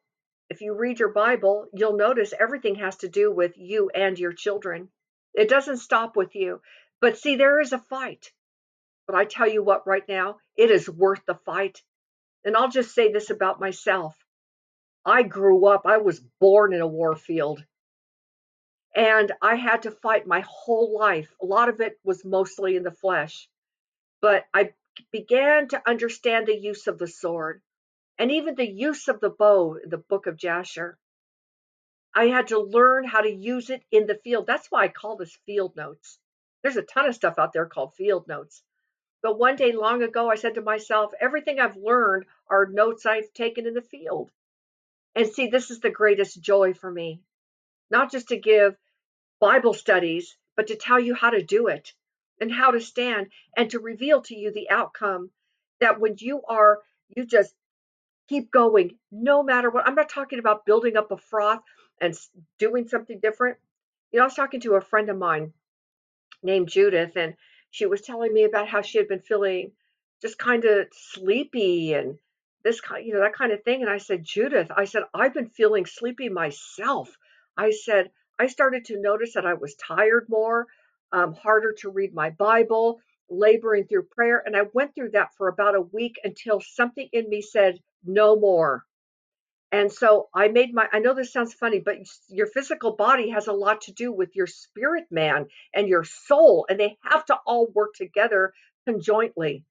if 0.49 0.61
you 0.61 0.73
read 0.73 0.99
your 0.99 1.13
Bible, 1.13 1.67
you'll 1.73 1.97
notice 1.97 2.33
everything 2.37 2.75
has 2.75 2.97
to 2.97 3.09
do 3.09 3.31
with 3.31 3.57
you 3.57 3.89
and 3.93 4.17
your 4.17 4.33
children. 4.33 4.89
It 5.33 5.49
doesn't 5.49 5.77
stop 5.77 6.15
with 6.15 6.35
you. 6.35 6.61
But 7.01 7.17
see, 7.17 7.35
there 7.35 7.61
is 7.61 7.71
a 7.73 7.79
fight. 7.79 8.31
But 9.09 9.17
I 9.17 9.25
tell 9.25 9.47
you 9.47 9.63
what, 9.63 9.87
right 9.87 10.07
now, 10.07 10.37
it 10.55 10.69
is 10.69 10.87
worth 10.87 11.25
the 11.25 11.33
fight. 11.33 11.81
And 12.45 12.55
I'll 12.55 12.69
just 12.69 12.93
say 12.93 13.11
this 13.11 13.31
about 13.31 13.59
myself 13.59 14.15
I 15.03 15.23
grew 15.23 15.65
up, 15.65 15.87
I 15.87 15.97
was 15.97 16.19
born 16.39 16.75
in 16.75 16.81
a 16.81 16.87
war 16.87 17.15
field. 17.15 17.65
And 18.95 19.31
I 19.41 19.55
had 19.55 19.81
to 19.83 19.91
fight 19.91 20.27
my 20.27 20.41
whole 20.47 20.95
life. 20.95 21.33
A 21.41 21.45
lot 21.47 21.69
of 21.69 21.81
it 21.81 21.99
was 22.03 22.23
mostly 22.23 22.75
in 22.75 22.83
the 22.83 22.91
flesh. 22.91 23.49
But 24.21 24.45
I 24.53 24.73
began 25.11 25.69
to 25.69 25.89
understand 25.89 26.45
the 26.45 26.55
use 26.55 26.85
of 26.85 26.99
the 26.99 27.07
sword 27.07 27.63
and 28.19 28.31
even 28.31 28.53
the 28.53 28.69
use 28.69 29.07
of 29.07 29.19
the 29.21 29.31
bow 29.31 29.79
in 29.83 29.89
the 29.89 29.97
book 29.97 30.27
of 30.27 30.37
Jasher. 30.37 30.99
I 32.13 32.25
had 32.25 32.49
to 32.49 32.59
learn 32.59 33.05
how 33.05 33.21
to 33.21 33.31
use 33.31 33.71
it 33.71 33.81
in 33.89 34.05
the 34.05 34.19
field. 34.23 34.45
That's 34.45 34.69
why 34.69 34.83
I 34.83 34.87
call 34.89 35.17
this 35.17 35.35
field 35.47 35.75
notes. 35.75 36.19
There's 36.61 36.77
a 36.77 36.83
ton 36.83 37.07
of 37.07 37.15
stuff 37.15 37.39
out 37.39 37.53
there 37.53 37.65
called 37.65 37.95
field 37.95 38.27
notes. 38.27 38.61
But 39.21 39.37
one 39.37 39.55
day 39.55 39.73
long 39.73 40.03
ago, 40.03 40.29
I 40.29 40.35
said 40.35 40.55
to 40.55 40.61
myself, 40.61 41.11
everything 41.19 41.59
I've 41.59 41.77
learned 41.77 42.25
are 42.49 42.65
notes 42.65 43.05
I've 43.05 43.33
taken 43.33 43.67
in 43.67 43.73
the 43.73 43.81
field. 43.81 44.31
And 45.15 45.27
see, 45.27 45.47
this 45.47 45.71
is 45.71 45.79
the 45.79 45.89
greatest 45.89 46.41
joy 46.41 46.73
for 46.73 46.89
me 46.89 47.21
not 47.89 48.11
just 48.11 48.29
to 48.29 48.37
give 48.37 48.75
Bible 49.39 49.73
studies, 49.73 50.37
but 50.55 50.67
to 50.67 50.75
tell 50.75 50.99
you 50.99 51.15
how 51.15 51.29
to 51.29 51.43
do 51.43 51.67
it 51.67 51.93
and 52.39 52.51
how 52.51 52.71
to 52.71 52.81
stand 52.81 53.27
and 53.55 53.69
to 53.71 53.79
reveal 53.79 54.21
to 54.23 54.35
you 54.35 54.51
the 54.51 54.69
outcome 54.69 55.31
that 55.79 55.99
when 55.99 56.15
you 56.17 56.41
are, 56.47 56.79
you 57.15 57.25
just 57.25 57.53
keep 58.27 58.51
going 58.51 58.97
no 59.11 59.43
matter 59.43 59.69
what. 59.69 59.87
I'm 59.87 59.95
not 59.95 60.09
talking 60.09 60.39
about 60.39 60.65
building 60.65 60.97
up 60.97 61.11
a 61.11 61.17
froth 61.17 61.61
and 62.01 62.13
doing 62.57 62.87
something 62.87 63.19
different. 63.19 63.57
You 64.11 64.17
know, 64.17 64.23
I 64.23 64.27
was 64.27 64.35
talking 64.35 64.61
to 64.61 64.75
a 64.75 64.81
friend 64.81 65.09
of 65.09 65.17
mine 65.17 65.53
named 66.43 66.69
Judith, 66.69 67.15
and 67.15 67.35
she 67.71 67.85
was 67.85 68.01
telling 68.01 68.33
me 68.33 68.43
about 68.43 68.67
how 68.67 68.81
she 68.81 68.97
had 68.97 69.07
been 69.07 69.21
feeling 69.21 69.71
just 70.21 70.37
kind 70.37 70.65
of 70.65 70.87
sleepy 70.91 71.93
and 71.93 72.17
this 72.63 72.81
kind, 72.81 73.05
you 73.05 73.13
know, 73.13 73.21
that 73.21 73.33
kind 73.33 73.51
of 73.51 73.63
thing. 73.63 73.81
And 73.81 73.89
I 73.89 73.97
said, 73.97 74.23
Judith, 74.23 74.69
I 74.75 74.85
said, 74.85 75.03
I've 75.13 75.33
been 75.33 75.49
feeling 75.49 75.85
sleepy 75.85 76.29
myself. 76.29 77.09
I 77.57 77.71
said, 77.71 78.11
I 78.37 78.47
started 78.47 78.85
to 78.85 78.99
notice 78.99 79.33
that 79.33 79.45
I 79.45 79.53
was 79.53 79.75
tired 79.75 80.27
more, 80.29 80.67
um, 81.11 81.33
harder 81.33 81.73
to 81.79 81.89
read 81.89 82.13
my 82.13 82.31
Bible, 82.31 82.99
laboring 83.29 83.85
through 83.85 84.03
prayer. 84.03 84.41
And 84.45 84.55
I 84.55 84.63
went 84.73 84.95
through 84.95 85.11
that 85.11 85.35
for 85.37 85.47
about 85.47 85.75
a 85.75 85.81
week 85.81 86.19
until 86.23 86.61
something 86.61 87.07
in 87.11 87.29
me 87.29 87.41
said, 87.41 87.79
no 88.05 88.35
more. 88.35 88.85
And 89.71 89.91
so 89.91 90.29
I 90.33 90.47
made 90.47 90.73
my, 90.73 90.87
I 90.91 90.99
know 90.99 91.13
this 91.13 91.31
sounds 91.31 91.53
funny, 91.53 91.79
but 91.79 91.97
your 92.27 92.47
physical 92.47 92.95
body 92.95 93.29
has 93.29 93.47
a 93.47 93.53
lot 93.53 93.81
to 93.81 93.91
do 93.91 94.11
with 94.11 94.35
your 94.35 94.47
spirit 94.47 95.05
man 95.11 95.45
and 95.73 95.87
your 95.87 96.03
soul, 96.03 96.65
and 96.69 96.79
they 96.79 96.97
have 97.03 97.25
to 97.25 97.35
all 97.45 97.67
work 97.67 97.93
together 97.93 98.53
conjointly. 98.85 99.63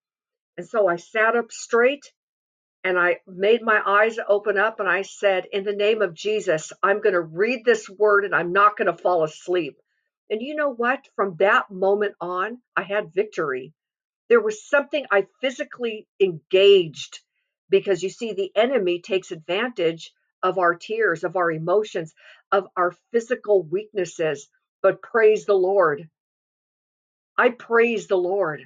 And 0.57 0.69
so 0.69 0.89
I 0.89 0.97
sat 0.97 1.37
up 1.37 1.51
straight 1.51 2.13
and 2.85 2.99
I 2.99 3.19
made 3.27 3.63
my 3.63 3.81
eyes 3.85 4.19
open 4.29 4.57
up 4.57 4.79
and 4.79 4.89
I 4.89 5.03
said, 5.03 5.47
In 5.53 5.65
the 5.65 5.73
name 5.73 6.01
of 6.01 6.15
Jesus, 6.15 6.73
I'm 6.83 7.01
going 7.01 7.15
to 7.15 7.21
read 7.21 7.65
this 7.65 7.89
word 7.89 8.25
and 8.25 8.35
I'm 8.35 8.53
not 8.53 8.77
going 8.77 8.87
to 8.87 9.03
fall 9.03 9.25
asleep. 9.25 9.79
And 10.31 10.41
you 10.41 10.55
know 10.55 10.71
what? 10.73 11.01
From 11.17 11.37
that 11.39 11.71
moment 11.71 12.15
on, 12.21 12.59
I 12.77 12.83
had 12.83 13.15
victory. 13.15 13.73
There 14.29 14.41
was 14.41 14.69
something 14.69 15.07
I 15.11 15.27
physically 15.41 16.07
engaged 16.21 17.21
because 17.71 18.03
you 18.03 18.11
see, 18.11 18.35
the 18.35 18.53
enemy 18.57 19.01
takes 19.01 19.33
advantage 19.33 20.13
of 20.43 20.59
our 20.59 20.75
tears, 20.77 21.25
of 21.25 21.37
our 21.37 21.51
emotions, 21.53 22.15
of 22.53 22.67
our 22.77 22.95
physical 23.13 23.63
weaknesses. 23.65 24.49
But 24.83 25.03
praise 25.03 25.47
the 25.47 25.55
Lord. 25.55 26.09
I 27.39 27.51
praise 27.51 28.09
the 28.09 28.17
Lord 28.19 28.63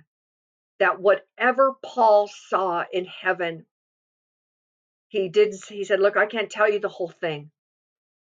that 0.80 1.00
whatever 1.00 1.74
Paul 1.84 2.28
saw 2.48 2.84
in 2.92 3.06
heaven, 3.06 3.66
he 5.08 5.28
did. 5.30 5.54
He 5.68 5.84
said, 5.84 6.00
Look, 6.00 6.16
I 6.16 6.26
can't 6.26 6.50
tell 6.50 6.70
you 6.70 6.80
the 6.80 6.88
whole 6.88 7.10
thing. 7.20 7.50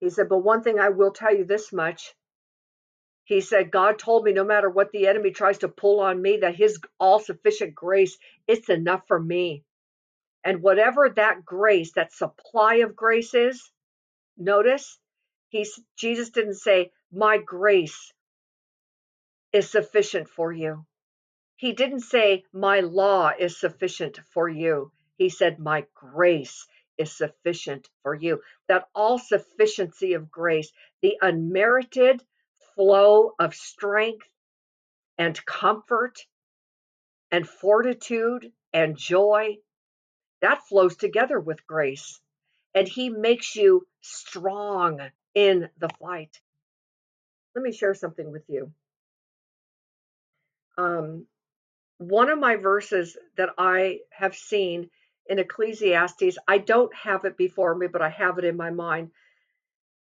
He 0.01 0.09
said, 0.11 0.29
But 0.29 0.39
one 0.39 0.63
thing 0.63 0.79
I 0.79 0.89
will 0.89 1.11
tell 1.11 1.35
you 1.35 1.45
this 1.45 1.73
much. 1.73 2.13
He 3.25 3.41
said, 3.41 3.71
God 3.71 3.99
told 3.99 4.25
me 4.25 4.33
no 4.33 4.43
matter 4.45 4.69
what 4.69 4.91
the 4.91 5.07
enemy 5.07 5.31
tries 5.31 5.59
to 5.59 5.69
pull 5.69 6.01
on 6.01 6.21
me, 6.21 6.39
that 6.41 6.55
his 6.55 6.79
all 6.99 7.19
sufficient 7.19 7.75
grace, 7.75 8.17
it's 8.47 8.69
enough 8.69 9.03
for 9.07 9.19
me. 9.19 9.63
And 10.43 10.61
whatever 10.61 11.09
that 11.09 11.43
grace, 11.45 11.93
that 11.93 12.13
supply 12.13 12.75
of 12.75 12.95
grace 12.95 13.33
is, 13.33 13.71
notice 14.37 14.99
he's 15.49 15.79
Jesus 15.97 16.29
didn't 16.29 16.55
say, 16.55 16.91
My 17.11 17.37
grace 17.37 18.13
is 19.51 19.69
sufficient 19.69 20.29
for 20.29 20.51
you. 20.51 20.85
He 21.55 21.73
didn't 21.73 22.01
say, 22.01 22.43
My 22.53 22.81
law 22.81 23.31
is 23.37 23.59
sufficient 23.59 24.19
for 24.33 24.47
you. 24.47 24.91
He 25.17 25.29
said, 25.29 25.59
My 25.59 25.85
grace 25.95 26.67
is 26.97 27.11
sufficient 27.15 27.89
for 28.03 28.13
you. 28.13 28.41
That 28.67 28.87
all 28.93 29.17
sufficiency 29.19 30.13
of 30.13 30.31
grace, 30.31 30.71
the 31.01 31.17
unmerited 31.21 32.23
flow 32.75 33.33
of 33.39 33.55
strength 33.55 34.27
and 35.17 35.43
comfort 35.45 36.19
and 37.31 37.47
fortitude 37.47 38.51
and 38.73 38.97
joy 38.97 39.57
that 40.41 40.67
flows 40.67 40.95
together 40.95 41.39
with 41.39 41.65
grace. 41.67 42.19
And 42.75 42.87
He 42.87 43.09
makes 43.09 43.55
you 43.55 43.87
strong 44.01 44.99
in 45.33 45.69
the 45.77 45.89
fight. 45.99 46.39
Let 47.55 47.63
me 47.63 47.71
share 47.71 47.93
something 47.93 48.31
with 48.31 48.43
you. 48.47 48.71
Um, 50.77 51.25
one 51.97 52.29
of 52.29 52.37
my 52.39 52.57
verses 52.57 53.17
that 53.37 53.49
I 53.57 53.99
have 54.11 54.35
seen 54.35 54.89
in 55.27 55.39
Ecclesiastes, 55.39 56.37
I 56.47 56.59
don't 56.59 56.93
have 56.95 57.25
it 57.25 57.37
before 57.37 57.75
me, 57.75 57.87
but 57.87 58.01
I 58.01 58.09
have 58.09 58.37
it 58.37 58.45
in 58.45 58.55
my 58.55 58.69
mind. 58.69 59.11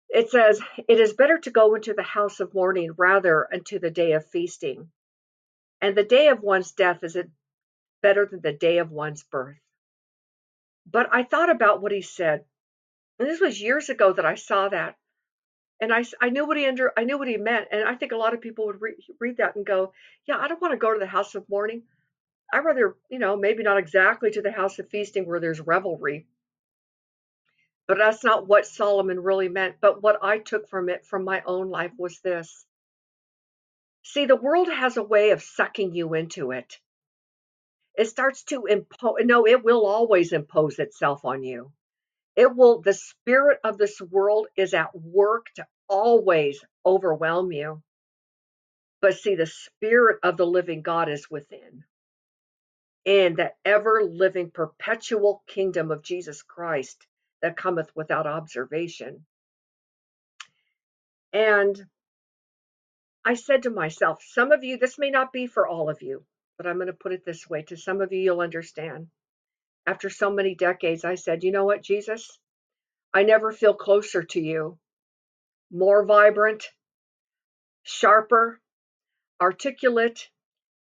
It 0.10 0.30
says, 0.30 0.62
It 0.88 1.00
is 1.00 1.14
better 1.14 1.38
to 1.40 1.52
go 1.52 1.76
into 1.76 1.94
the 1.94 2.04
house 2.04 2.40
of 2.40 2.54
mourning 2.54 2.92
rather 2.98 3.52
unto 3.54 3.80
the 3.80 3.92
day 3.92 4.14
of 4.14 4.26
feasting. 4.30 4.92
And 5.82 5.96
the 5.96 6.04
day 6.04 6.28
of 6.28 6.42
one's 6.42 6.72
death 6.72 7.04
is 7.04 7.16
it 7.16 7.30
better 8.02 8.26
than 8.26 8.42
the 8.42 8.54
day 8.54 8.80
of 8.80 8.92
one's 8.92 9.24
birth. 9.24 9.60
But 10.92 11.10
I 11.12 11.24
thought 11.24 11.50
about 11.50 11.82
what 11.82 11.92
he 11.92 12.02
said. 12.02 12.46
And 13.20 13.30
this 13.30 13.42
was 13.42 13.62
years 13.62 13.90
ago 13.90 14.14
that 14.14 14.26
I 14.26 14.36
saw 14.36 14.70
that. 14.70 14.96
And 15.82 15.94
I, 15.94 16.04
I 16.22 16.30
knew 16.30 16.46
what 16.46 16.58
he 16.58 16.66
under 16.66 16.92
I 16.98 17.04
knew 17.04 17.18
what 17.18 17.28
he 17.28 17.38
meant. 17.38 17.68
And 17.72 17.88
I 17.88 17.96
think 17.96 18.12
a 18.12 18.18
lot 18.18 18.34
of 18.34 18.42
people 18.42 18.66
would 18.66 18.82
re- 18.82 19.06
read 19.20 19.38
that 19.38 19.56
and 19.56 19.66
go, 19.66 19.94
yeah, 20.26 20.38
I 20.38 20.48
don't 20.48 20.62
want 20.62 20.74
to 20.74 20.78
go 20.78 20.94
to 20.94 21.00
the 21.00 21.06
house 21.06 21.36
of 21.36 21.48
mourning. 21.50 21.84
I'd 22.52 22.66
rather, 22.66 22.96
you 23.10 23.20
know, 23.20 23.38
maybe 23.38 23.64
not 23.64 23.78
exactly 23.78 24.32
to 24.32 24.42
the 24.42 24.52
house 24.52 24.80
of 24.80 24.90
feasting 24.90 25.26
where 25.26 25.40
there's 25.40 25.62
revelry. 25.62 26.28
But 27.88 27.98
that's 27.98 28.24
not 28.24 28.48
what 28.48 28.66
Solomon 28.66 29.22
really 29.22 29.50
meant. 29.50 29.76
But 29.80 30.02
what 30.02 30.24
I 30.24 30.40
took 30.40 30.68
from 30.68 30.90
it 30.90 31.06
from 31.06 31.24
my 31.24 31.42
own 31.46 31.70
life 31.70 31.92
was 31.98 32.20
this. 32.20 32.66
See, 34.04 34.26
the 34.26 34.36
world 34.36 34.70
has 34.70 34.98
a 34.98 35.04
way 35.04 35.32
of 35.32 35.44
sucking 35.44 35.94
you 35.94 36.14
into 36.14 36.52
it 36.52 36.80
it 38.00 38.08
starts 38.08 38.44
to 38.46 38.66
impose 38.66 39.18
no 39.26 39.46
it 39.46 39.62
will 39.62 39.86
always 39.86 40.32
impose 40.32 40.80
itself 40.80 41.26
on 41.26 41.44
you. 41.44 41.74
It 42.38 42.56
will 42.56 42.82
the 42.82 42.94
spirit 42.94 43.60
of 43.66 43.78
this 43.78 44.00
world 44.00 44.48
is 44.56 44.74
at 44.74 44.96
work 44.96 45.48
to 45.56 45.68
always 45.90 46.64
overwhelm 46.86 47.52
you. 47.52 47.84
But 49.02 49.18
see 49.18 49.36
the 49.36 49.48
spirit 49.48 50.20
of 50.24 50.38
the 50.38 50.48
living 50.48 50.82
god 50.82 51.10
is 51.10 51.30
within. 51.30 51.84
In 53.04 53.36
the 53.36 53.52
ever 53.66 54.02
living 54.06 54.50
perpetual 54.50 55.44
kingdom 55.46 55.92
of 55.92 56.02
jesus 56.02 56.42
christ 56.42 57.06
that 57.42 57.58
cometh 57.58 57.92
without 57.96 58.28
observation. 58.28 59.26
And 61.34 61.86
i 63.26 63.34
said 63.34 63.64
to 63.64 63.70
myself 63.70 64.24
some 64.26 64.54
of 64.54 64.64
you 64.64 64.78
this 64.78 64.98
may 64.98 65.10
not 65.12 65.34
be 65.34 65.48
for 65.48 65.68
all 65.68 65.90
of 65.90 66.02
you 66.02 66.24
but 66.60 66.68
I'm 66.68 66.76
going 66.76 66.88
to 66.88 66.94
put 66.94 67.14
it 67.14 67.24
this 67.24 67.50
way 67.50 67.62
to 67.64 67.78
some 67.78 68.02
of 68.02 68.12
you, 68.12 68.20
you'll 68.20 68.42
understand. 68.42 69.08
After 69.88 70.10
so 70.10 70.30
many 70.30 70.56
decades, 70.56 71.06
I 71.06 71.16
said, 71.16 71.46
you 71.46 71.54
know 71.54 71.64
what, 71.64 71.82
Jesus? 71.82 72.38
I 73.14 73.24
never 73.24 73.54
feel 73.54 73.74
closer 73.74 74.24
to 74.24 74.42
you, 74.42 74.78
more 75.72 76.04
vibrant, 76.04 76.66
sharper, 77.84 78.60
articulate, 79.42 80.30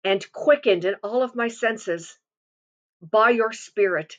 and 0.03 0.33
quickened 0.33 0.85
in 0.85 0.97
all 1.05 1.23
of 1.23 1.37
my 1.37 1.47
senses 1.47 2.19
by 3.01 3.31
your 3.31 3.53
spirit 3.53 4.19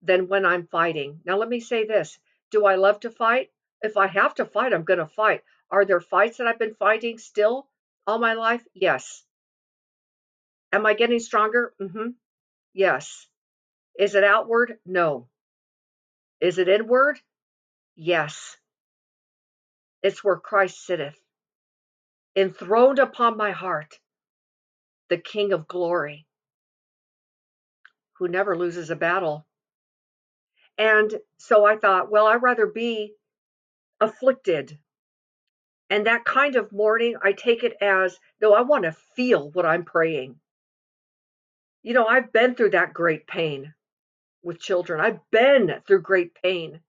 than 0.00 0.28
when 0.28 0.46
I'm 0.46 0.68
fighting. 0.68 1.20
Now, 1.24 1.38
let 1.38 1.48
me 1.48 1.58
say 1.58 1.86
this 1.86 2.20
Do 2.52 2.66
I 2.66 2.76
love 2.76 3.00
to 3.00 3.10
fight? 3.10 3.50
If 3.82 3.96
I 3.96 4.06
have 4.06 4.36
to 4.36 4.44
fight, 4.44 4.72
I'm 4.72 4.84
going 4.84 5.00
to 5.00 5.08
fight. 5.08 5.42
Are 5.72 5.84
there 5.84 6.00
fights 6.00 6.36
that 6.36 6.46
I've 6.46 6.60
been 6.60 6.76
fighting 6.76 7.18
still 7.18 7.66
all 8.06 8.20
my 8.20 8.34
life? 8.34 8.64
Yes. 8.74 9.24
Am 10.72 10.84
I 10.84 10.94
getting 10.94 11.18
stronger? 11.18 11.72
Mm-hmm. 11.80 12.08
Yes. 12.74 13.26
Is 13.98 14.14
it 14.14 14.24
outward? 14.24 14.78
No. 14.84 15.28
Is 16.40 16.58
it 16.58 16.68
inward? 16.68 17.18
Yes. 17.96 18.56
It's 20.02 20.22
where 20.22 20.36
Christ 20.36 20.86
sitteth, 20.86 21.18
enthroned 22.36 23.00
upon 23.00 23.36
my 23.36 23.50
heart, 23.50 23.98
the 25.08 25.18
King 25.18 25.52
of 25.52 25.66
glory, 25.66 26.26
who 28.18 28.28
never 28.28 28.56
loses 28.56 28.90
a 28.90 28.96
battle. 28.96 29.46
And 30.76 31.12
so 31.38 31.64
I 31.64 31.76
thought, 31.76 32.10
well, 32.10 32.26
I'd 32.26 32.42
rather 32.42 32.66
be 32.66 33.14
afflicted. 34.00 34.78
And 35.90 36.06
that 36.06 36.24
kind 36.24 36.54
of 36.54 36.70
mourning, 36.70 37.16
I 37.20 37.32
take 37.32 37.64
it 37.64 37.74
as, 37.80 38.20
no, 38.40 38.52
I 38.52 38.60
want 38.60 38.84
to 38.84 38.96
feel 39.16 39.50
what 39.50 39.66
I'm 39.66 39.84
praying. 39.84 40.36
You 41.88 41.94
know, 41.94 42.04
I've 42.04 42.34
been 42.34 42.54
through 42.54 42.72
that 42.72 42.92
great 42.92 43.26
pain 43.26 43.72
with 44.42 44.60
children. 44.60 45.00
I've 45.00 45.20
been 45.30 45.80
through 45.86 46.02
great 46.02 46.34
pain 46.34 46.80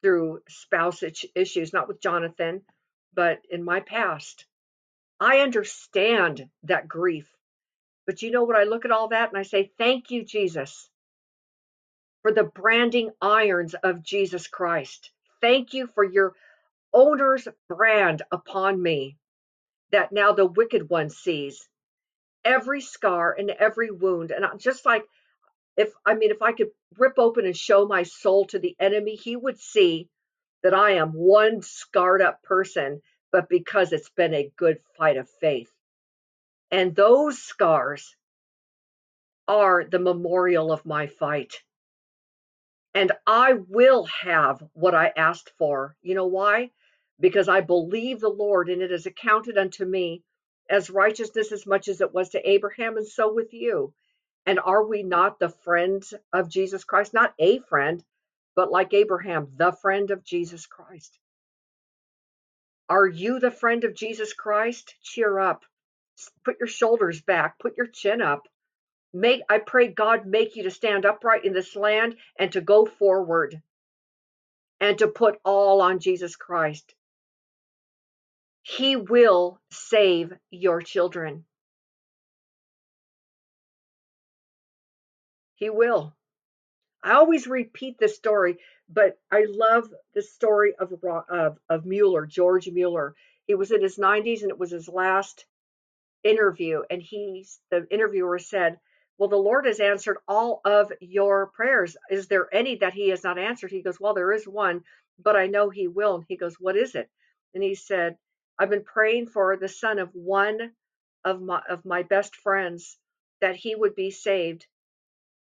through 0.00 0.40
spouse 0.48 1.02
issues, 1.34 1.74
not 1.74 1.88
with 1.88 2.00
Jonathan, 2.00 2.62
but 3.12 3.42
in 3.50 3.62
my 3.62 3.80
past. 3.80 4.46
I 5.20 5.40
understand 5.40 6.48
that 6.62 6.88
grief. 6.88 7.28
But 8.06 8.22
you 8.22 8.30
know 8.30 8.44
what? 8.44 8.56
I 8.56 8.64
look 8.64 8.86
at 8.86 8.90
all 8.90 9.08
that 9.08 9.28
and 9.28 9.36
I 9.36 9.42
say, 9.42 9.70
Thank 9.76 10.10
you, 10.10 10.24
Jesus, 10.24 10.88
for 12.22 12.32
the 12.32 12.44
branding 12.44 13.10
irons 13.20 13.74
of 13.74 14.02
Jesus 14.02 14.46
Christ. 14.46 15.10
Thank 15.42 15.74
you 15.74 15.86
for 15.88 16.02
your 16.02 16.32
owner's 16.94 17.46
brand 17.68 18.22
upon 18.32 18.82
me 18.82 19.18
that 19.92 20.12
now 20.12 20.32
the 20.32 20.46
wicked 20.46 20.88
one 20.88 21.10
sees 21.10 21.68
every 22.44 22.80
scar 22.80 23.34
and 23.36 23.50
every 23.50 23.90
wound. 23.90 24.30
And 24.30 24.44
just 24.58 24.84
like 24.86 25.04
if, 25.76 25.92
I 26.06 26.14
mean, 26.14 26.30
if 26.30 26.42
I 26.42 26.52
could 26.52 26.70
rip 26.98 27.18
open 27.18 27.46
and 27.46 27.56
show 27.56 27.86
my 27.86 28.04
soul 28.04 28.46
to 28.46 28.58
the 28.58 28.76
enemy, 28.78 29.16
he 29.16 29.36
would 29.36 29.58
see 29.58 30.08
that 30.62 30.74
I 30.74 30.92
am 30.92 31.10
one 31.10 31.62
scarred 31.62 32.22
up 32.22 32.42
person, 32.42 33.02
but 33.32 33.48
because 33.48 33.92
it's 33.92 34.10
been 34.10 34.34
a 34.34 34.52
good 34.56 34.78
fight 34.96 35.16
of 35.16 35.28
faith. 35.28 35.70
And 36.70 36.94
those 36.94 37.38
scars 37.38 38.16
are 39.46 39.84
the 39.84 39.98
memorial 39.98 40.72
of 40.72 40.86
my 40.86 41.06
fight. 41.06 41.62
And 42.94 43.12
I 43.26 43.54
will 43.54 44.04
have 44.04 44.62
what 44.72 44.94
I 44.94 45.12
asked 45.16 45.52
for. 45.58 45.96
You 46.02 46.14
know 46.14 46.26
why? 46.26 46.70
Because 47.20 47.48
I 47.48 47.60
believe 47.60 48.20
the 48.20 48.28
Lord, 48.28 48.68
and 48.68 48.80
it 48.80 48.92
is 48.92 49.06
accounted 49.06 49.58
unto 49.58 49.84
me 49.84 50.22
as 50.68 50.90
righteousness 50.90 51.52
as 51.52 51.66
much 51.66 51.88
as 51.88 52.00
it 52.00 52.12
was 52.12 52.30
to 52.30 52.48
Abraham, 52.48 52.96
and 52.96 53.06
so 53.06 53.32
with 53.32 53.52
you. 53.52 53.92
And 54.46 54.60
are 54.60 54.84
we 54.84 55.02
not 55.02 55.38
the 55.38 55.48
friend 55.48 56.02
of 56.32 56.48
Jesus 56.48 56.84
Christ? 56.84 57.14
Not 57.14 57.34
a 57.38 57.60
friend, 57.60 58.02
but 58.54 58.70
like 58.70 58.92
Abraham, 58.92 59.52
the 59.56 59.72
friend 59.72 60.10
of 60.10 60.24
Jesus 60.24 60.66
Christ. 60.66 61.18
Are 62.88 63.06
you 63.06 63.40
the 63.40 63.50
friend 63.50 63.84
of 63.84 63.94
Jesus 63.94 64.34
Christ? 64.34 64.94
Cheer 65.02 65.38
up. 65.38 65.64
Put 66.44 66.58
your 66.60 66.68
shoulders 66.68 67.20
back. 67.22 67.58
Put 67.58 67.76
your 67.76 67.86
chin 67.86 68.20
up. 68.20 68.46
Make 69.12 69.42
I 69.48 69.58
pray 69.58 69.88
God 69.88 70.26
make 70.26 70.56
you 70.56 70.64
to 70.64 70.70
stand 70.70 71.06
upright 71.06 71.44
in 71.44 71.52
this 71.52 71.76
land 71.76 72.16
and 72.38 72.52
to 72.52 72.60
go 72.60 72.84
forward 72.84 73.62
and 74.80 74.98
to 74.98 75.08
put 75.08 75.38
all 75.44 75.80
on 75.80 76.00
Jesus 76.00 76.36
Christ. 76.36 76.94
He 78.64 78.96
will 78.96 79.60
save 79.70 80.32
your 80.50 80.80
children. 80.80 81.44
He 85.56 85.68
will. 85.68 86.16
I 87.02 87.12
always 87.12 87.46
repeat 87.46 87.98
this 87.98 88.16
story, 88.16 88.58
but 88.88 89.18
I 89.30 89.44
love 89.46 89.92
the 90.14 90.22
story 90.22 90.74
of 90.76 90.92
of, 91.04 91.58
of 91.68 91.84
Mueller, 91.84 92.24
George 92.24 92.68
Mueller. 92.68 93.14
He 93.46 93.54
was 93.54 93.70
in 93.70 93.82
his 93.82 93.98
90s 93.98 94.40
and 94.40 94.50
it 94.50 94.58
was 94.58 94.70
his 94.70 94.88
last 94.88 95.44
interview, 96.22 96.82
and 96.88 97.02
he, 97.02 97.46
the 97.70 97.86
interviewer 97.90 98.38
said, 98.38 98.80
well, 99.18 99.28
the 99.28 99.36
Lord 99.36 99.66
has 99.66 99.78
answered 99.78 100.16
all 100.26 100.62
of 100.64 100.90
your 101.00 101.48
prayers. 101.48 101.98
Is 102.10 102.28
there 102.28 102.52
any 102.52 102.76
that 102.76 102.94
he 102.94 103.10
has 103.10 103.22
not 103.22 103.38
answered? 103.38 103.70
He 103.70 103.82
goes, 103.82 104.00
Well, 104.00 104.14
there 104.14 104.32
is 104.32 104.48
one, 104.48 104.82
but 105.18 105.36
I 105.36 105.46
know 105.48 105.68
he 105.70 105.86
will. 105.86 106.16
And 106.16 106.24
he 106.26 106.36
goes, 106.36 106.56
What 106.58 106.76
is 106.76 106.94
it? 106.94 107.10
And 107.52 107.62
he 107.62 107.74
said, 107.74 108.16
I've 108.58 108.70
been 108.70 108.84
praying 108.84 109.28
for 109.28 109.56
the 109.56 109.68
son 109.68 109.98
of 109.98 110.10
one 110.14 110.72
of 111.24 111.40
my 111.40 111.62
of 111.68 111.84
my 111.84 112.02
best 112.02 112.36
friends 112.36 112.98
that 113.40 113.56
he 113.56 113.74
would 113.74 113.94
be 113.94 114.10
saved. 114.10 114.66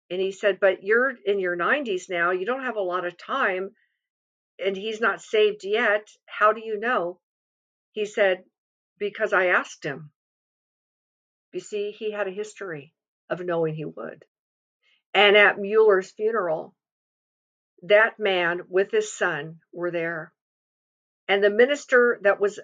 And 0.10 0.22
he 0.22 0.32
said, 0.32 0.60
But 0.60 0.84
you're 0.84 1.14
in 1.26 1.40
your 1.40 1.58
90s 1.58 2.10
now, 2.10 2.32
you 2.32 2.46
don't 2.46 2.64
have 2.64 2.76
a 2.76 2.82
lot 2.82 3.06
of 3.06 3.18
time, 3.18 3.76
and 4.64 4.76
he's 4.76 5.02
not 5.02 5.22
saved 5.22 5.64
yet. 5.64 6.08
How 6.26 6.54
do 6.54 6.62
you 6.64 6.80
know? 6.80 7.20
He 7.92 8.06
said, 8.06 8.44
Because 9.00 9.34
I 9.34 9.48
asked 9.48 9.84
him. 9.84 10.12
You 11.54 11.60
see, 11.60 11.92
he 11.92 12.12
had 12.12 12.28
a 12.28 12.32
history 12.32 12.94
of 13.30 13.40
knowing 13.40 13.76
he 13.76 13.86
would. 13.86 14.26
And 15.14 15.38
at 15.38 15.58
Mueller's 15.58 16.12
funeral, 16.12 16.76
that 17.84 18.20
man 18.20 18.62
with 18.68 18.92
his 18.92 19.16
son 19.16 19.60
were 19.72 19.92
there. 19.92 20.34
And 21.28 21.44
the 21.44 21.50
minister 21.50 22.20
that 22.22 22.40
was 22.40 22.60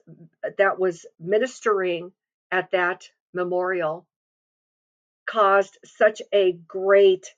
that 0.57 0.79
was 0.79 1.05
ministering 1.19 2.11
at 2.51 2.71
that 2.71 3.09
memorial 3.33 4.05
caused 5.25 5.77
such 5.85 6.21
a 6.33 6.53
great 6.53 7.33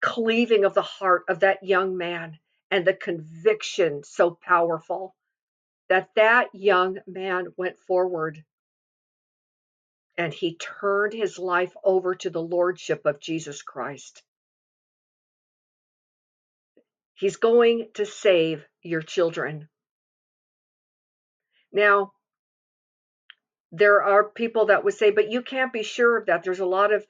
cleaving 0.00 0.64
of 0.64 0.74
the 0.74 0.82
heart 0.82 1.24
of 1.28 1.40
that 1.40 1.62
young 1.62 1.96
man 1.96 2.38
and 2.70 2.86
the 2.86 2.94
conviction 2.94 4.02
so 4.04 4.38
powerful 4.42 5.14
that 5.88 6.10
that 6.16 6.48
young 6.54 6.98
man 7.06 7.46
went 7.56 7.78
forward 7.78 8.44
and 10.18 10.34
he 10.34 10.56
turned 10.56 11.12
his 11.12 11.38
life 11.38 11.72
over 11.84 12.14
to 12.14 12.30
the 12.30 12.42
lordship 12.42 13.06
of 13.06 13.20
Jesus 13.20 13.62
Christ. 13.62 14.22
He's 17.14 17.36
going 17.36 17.88
to 17.94 18.06
save 18.06 18.64
your 18.82 19.02
children. 19.02 19.68
Now, 21.72 22.12
there 23.72 24.02
are 24.02 24.24
people 24.24 24.66
that 24.66 24.84
would 24.84 24.94
say, 24.94 25.10
but 25.10 25.30
you 25.30 25.42
can't 25.42 25.72
be 25.72 25.82
sure 25.82 26.16
of 26.16 26.26
that. 26.26 26.42
There's 26.42 26.60
a 26.60 26.66
lot 26.66 26.92
of, 26.92 27.06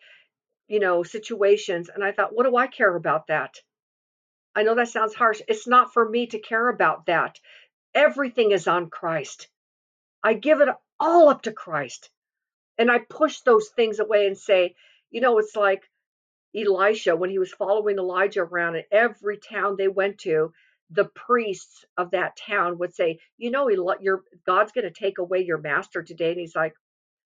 you 0.66 0.80
know, 0.80 1.02
situations. 1.02 1.88
And 1.92 2.02
I 2.02 2.12
thought, 2.12 2.34
what 2.34 2.44
do 2.44 2.56
I 2.56 2.66
care 2.66 2.94
about 2.94 3.28
that? 3.28 3.54
I 4.54 4.64
know 4.64 4.74
that 4.74 4.88
sounds 4.88 5.14
harsh. 5.14 5.40
It's 5.46 5.68
not 5.68 5.92
for 5.92 6.08
me 6.08 6.26
to 6.28 6.40
care 6.40 6.68
about 6.68 7.06
that. 7.06 7.38
Everything 7.94 8.50
is 8.50 8.66
on 8.66 8.90
Christ. 8.90 9.48
I 10.22 10.34
give 10.34 10.60
it 10.60 10.68
all 10.98 11.28
up 11.28 11.42
to 11.42 11.52
Christ. 11.52 12.10
And 12.76 12.90
I 12.90 12.98
push 12.98 13.40
those 13.40 13.68
things 13.68 14.00
away 14.00 14.26
and 14.26 14.36
say, 14.36 14.74
you 15.10 15.20
know, 15.20 15.38
it's 15.38 15.56
like 15.56 15.88
Elisha 16.54 17.14
when 17.14 17.30
he 17.30 17.38
was 17.38 17.52
following 17.52 17.98
Elijah 17.98 18.40
around 18.40 18.76
in 18.76 18.84
every 18.90 19.38
town 19.38 19.76
they 19.76 19.88
went 19.88 20.18
to, 20.18 20.52
the 20.90 21.04
priests 21.04 21.84
of 21.96 22.12
that 22.12 22.36
town 22.36 22.78
would 22.78 22.94
say, 22.94 23.18
you 23.36 23.50
know, 23.50 23.68
your 23.68 24.22
God's 24.46 24.72
going 24.72 24.84
to 24.84 24.90
take 24.90 25.18
away 25.18 25.40
your 25.44 25.58
master 25.58 26.02
today. 26.02 26.30
And 26.30 26.40
he's 26.40 26.56
like, 26.56 26.74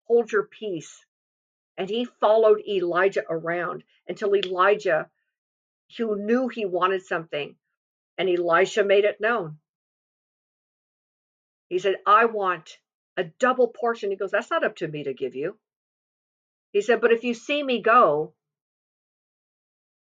hold 0.05 0.31
your 0.31 0.45
peace. 0.45 1.05
And 1.79 1.89
he 1.89 2.07
followed 2.21 2.63
Elijah 2.67 3.25
around 3.29 3.85
until 4.09 4.35
Elijah, 4.35 5.09
who 5.97 6.17
knew 6.17 6.49
he 6.49 6.65
wanted 6.65 7.05
something, 7.05 7.55
and 8.17 8.29
Elisha 8.29 8.85
made 8.85 9.05
it 9.05 9.21
known. 9.21 9.59
He 11.69 11.79
said, 11.79 11.97
I 12.07 12.27
want 12.27 12.79
a 13.17 13.25
double 13.25 13.69
portion. 13.69 14.11
He 14.11 14.17
goes, 14.17 14.31
That's 14.31 14.51
not 14.51 14.65
up 14.65 14.77
to 14.77 14.89
me 14.89 15.05
to 15.05 15.15
give 15.15 15.35
you. 15.35 15.59
He 16.73 16.81
said, 16.81 17.01
But 17.01 17.13
if 17.13 17.25
you 17.25 17.35
see 17.35 17.63
me 17.63 17.83
go, 17.83 18.33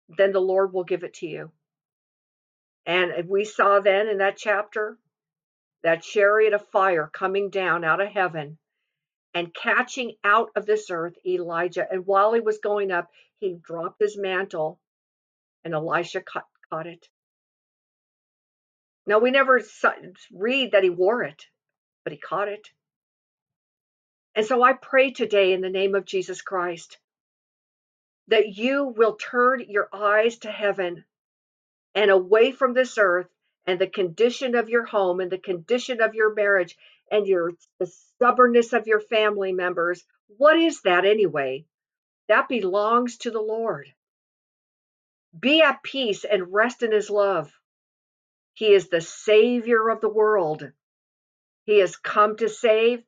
then 0.10 0.32
the 0.32 0.41
Lord 0.41 0.74
will 0.74 0.84
give 0.84 1.04
it 1.04 1.14
to 1.16 1.28
you. 1.28 1.52
And 2.86 3.30
we 3.30 3.46
saw 3.46 3.80
then 3.80 4.08
in 4.08 4.18
that 4.18 4.38
chapter 4.38 4.98
that 5.84 6.04
chariot 6.04 6.54
of 6.54 6.68
fire 6.70 7.10
coming 7.12 7.50
down 7.50 7.84
out 7.84 8.02
of 8.02 8.08
heaven 8.10 8.58
and 9.34 9.54
catching 9.54 10.16
out 10.24 10.50
of 10.56 10.66
this 10.66 10.90
earth 10.90 11.16
Elijah. 11.26 11.88
And 11.90 12.06
while 12.06 12.34
he 12.34 12.42
was 12.42 12.60
going 12.60 12.92
up, 12.92 13.10
he 13.40 13.58
dropped 13.62 14.02
his 14.02 14.18
mantle 14.18 14.80
and 15.64 15.74
Elisha 15.74 16.22
caught, 16.22 16.48
caught 16.70 16.88
it. 16.88 17.08
Now, 19.08 19.20
we 19.20 19.32
never 19.32 19.62
read 20.32 20.72
that 20.72 20.84
he 20.84 20.90
wore 20.90 21.24
it, 21.24 21.46
but 22.04 22.14
he 22.14 22.20
caught 22.20 22.48
it. 22.48 22.70
And 24.36 24.46
so 24.46 24.64
I 24.64 24.74
pray 24.74 25.12
today 25.12 25.54
in 25.54 25.62
the 25.62 25.70
name 25.70 25.96
of 25.96 26.06
Jesus 26.06 26.42
Christ 26.42 26.98
that 28.28 28.56
you 28.56 28.94
will 28.96 29.16
turn 29.16 29.66
your 29.68 29.90
eyes 29.92 30.38
to 30.40 30.52
heaven 30.52 31.04
and 31.96 32.12
away 32.12 32.52
from 32.52 32.74
this 32.74 32.98
earth 32.98 33.28
and 33.66 33.80
the 33.80 33.88
condition 33.88 34.56
of 34.56 34.70
your 34.70 34.86
home 34.86 35.20
and 35.20 35.32
the 35.32 35.38
condition 35.38 36.02
of 36.02 36.16
your 36.16 36.34
marriage 36.34 36.78
and 37.12 37.28
your 37.28 37.52
the 37.80 37.88
stubbornness 37.88 38.74
of 38.74 38.88
your 38.88 39.00
family 39.00 39.52
members. 39.52 40.04
What 40.38 40.58
is 40.58 40.82
that 40.82 41.06
anyway? 41.06 41.66
That 42.28 42.48
belongs 42.48 43.18
to 43.20 43.32
the 43.32 43.42
Lord. 43.42 43.88
Be 45.38 45.62
at 45.62 45.84
peace 45.84 46.24
and 46.24 46.54
rest 46.54 46.84
in 46.84 46.92
his 46.92 47.10
love. 47.10 47.52
He 48.54 48.74
is 48.74 48.89
the 48.89 49.02
savior 49.02 49.89
of 49.89 50.02
the 50.02 50.10
world. 50.10 50.72
He 51.66 51.80
has 51.80 51.96
come 51.96 52.38
to 52.38 52.50
save 52.50 53.04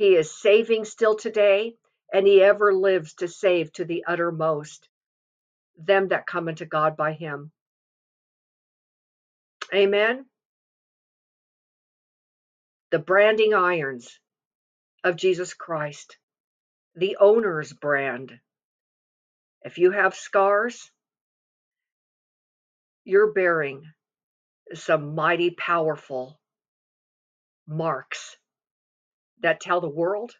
he 0.00 0.16
is 0.16 0.34
saving 0.34 0.86
still 0.86 1.14
today, 1.14 1.76
and 2.10 2.26
he 2.26 2.42
ever 2.42 2.72
lives 2.72 3.12
to 3.16 3.28
save 3.28 3.70
to 3.74 3.84
the 3.84 4.06
uttermost 4.06 4.88
them 5.76 6.08
that 6.08 6.26
come 6.26 6.48
unto 6.48 6.64
God 6.64 6.96
by 6.96 7.12
him. 7.12 7.52
Amen. 9.74 10.26
The 12.90 12.98
branding 12.98 13.54
irons 13.54 14.18
of 15.04 15.16
Jesus 15.16 15.54
Christ, 15.54 16.18
the 16.96 17.16
owner's 17.20 17.72
brand. 17.72 18.32
If 19.62 19.78
you 19.78 19.92
have 19.92 20.14
scars, 20.14 20.90
you're 23.04 23.32
bearing 23.32 23.82
some 24.74 25.14
mighty 25.14 25.50
powerful 25.50 26.40
marks 27.68 28.36
that 29.42 29.60
tell 29.60 29.80
the 29.80 29.88
world 29.88 30.32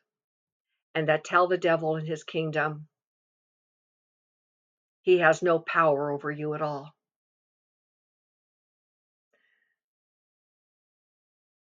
and 0.95 1.09
that 1.09 1.25
tell 1.25 1.49
the 1.49 1.59
devil 1.59 1.97
and 1.97 2.07
his 2.09 2.25
kingdom 2.25 2.87
he 5.03 5.19
has 5.19 5.43
no 5.43 5.59
power 5.59 6.11
over 6.11 6.31
you 6.31 6.55
at 6.55 6.63
all. 6.63 6.95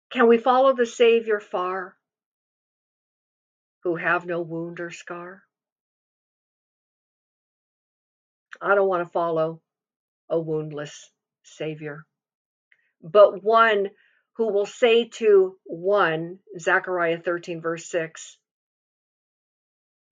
Can 0.10 0.28
we 0.28 0.38
follow 0.38 0.74
the 0.74 0.86
Savior 0.86 1.40
far 1.40 1.98
who 3.84 3.96
have 3.96 4.26
no 4.26 4.42
wound 4.42 4.80
or 4.80 4.90
scar? 4.90 5.44
I 8.62 8.76
don't 8.76 8.88
want 8.88 9.06
to 9.06 9.12
follow 9.12 9.62
a 10.30 10.40
woundless 10.40 11.12
Savior, 11.44 12.06
but 13.02 13.44
one 13.44 13.90
who 14.38 14.52
will 14.52 14.66
say 14.66 15.06
to 15.06 15.58
one, 15.66 16.40
Zechariah 16.58 17.20
13, 17.20 17.62
verse 17.62 17.90
6, 17.90 18.38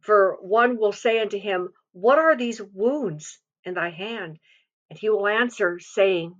for 0.02 0.38
one 0.42 0.78
will 0.78 0.92
say 0.92 1.20
unto 1.20 1.40
him, 1.40 1.70
What 1.94 2.20
are 2.20 2.36
these 2.36 2.62
wounds 2.62 3.40
in 3.64 3.76
thy 3.76 3.90
hand? 3.90 4.40
And 4.90 5.00
he 5.00 5.10
will 5.10 5.28
answer, 5.28 5.80
saying, 5.80 6.36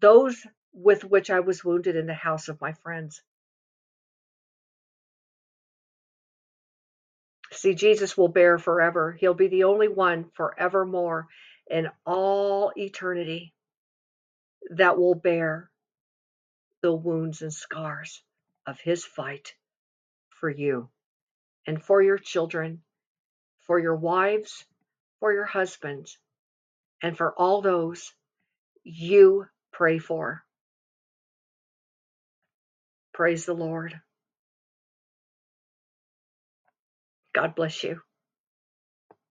Those 0.00 0.44
with 0.74 1.04
which 1.04 1.30
I 1.30 1.40
was 1.40 1.64
wounded 1.64 1.96
in 1.96 2.06
the 2.06 2.14
house 2.14 2.48
of 2.48 2.60
my 2.60 2.72
friends. 2.72 3.22
See, 7.52 7.74
Jesus 7.74 8.16
will 8.16 8.28
bear 8.28 8.58
forever. 8.58 9.12
He'll 9.12 9.34
be 9.34 9.48
the 9.48 9.64
only 9.64 9.88
one 9.88 10.26
forevermore 10.34 11.28
in 11.70 11.88
all 12.04 12.72
eternity 12.76 13.54
that 14.70 14.98
will 14.98 15.14
bear 15.14 15.70
the 16.82 16.92
wounds 16.92 17.42
and 17.42 17.52
scars 17.52 18.22
of 18.66 18.80
his 18.80 19.04
fight 19.04 19.54
for 20.28 20.50
you 20.50 20.88
and 21.66 21.82
for 21.82 22.02
your 22.02 22.18
children, 22.18 22.82
for 23.66 23.78
your 23.78 23.96
wives, 23.96 24.64
for 25.20 25.32
your 25.32 25.44
husbands, 25.44 26.18
and 27.02 27.16
for 27.16 27.32
all 27.38 27.62
those 27.62 28.12
you 28.82 29.46
pray 29.72 29.98
for. 29.98 30.42
Praise 33.14 33.46
the 33.46 33.54
Lord. 33.54 34.00
God 37.34 37.54
bless 37.56 37.84
you. 37.84 38.00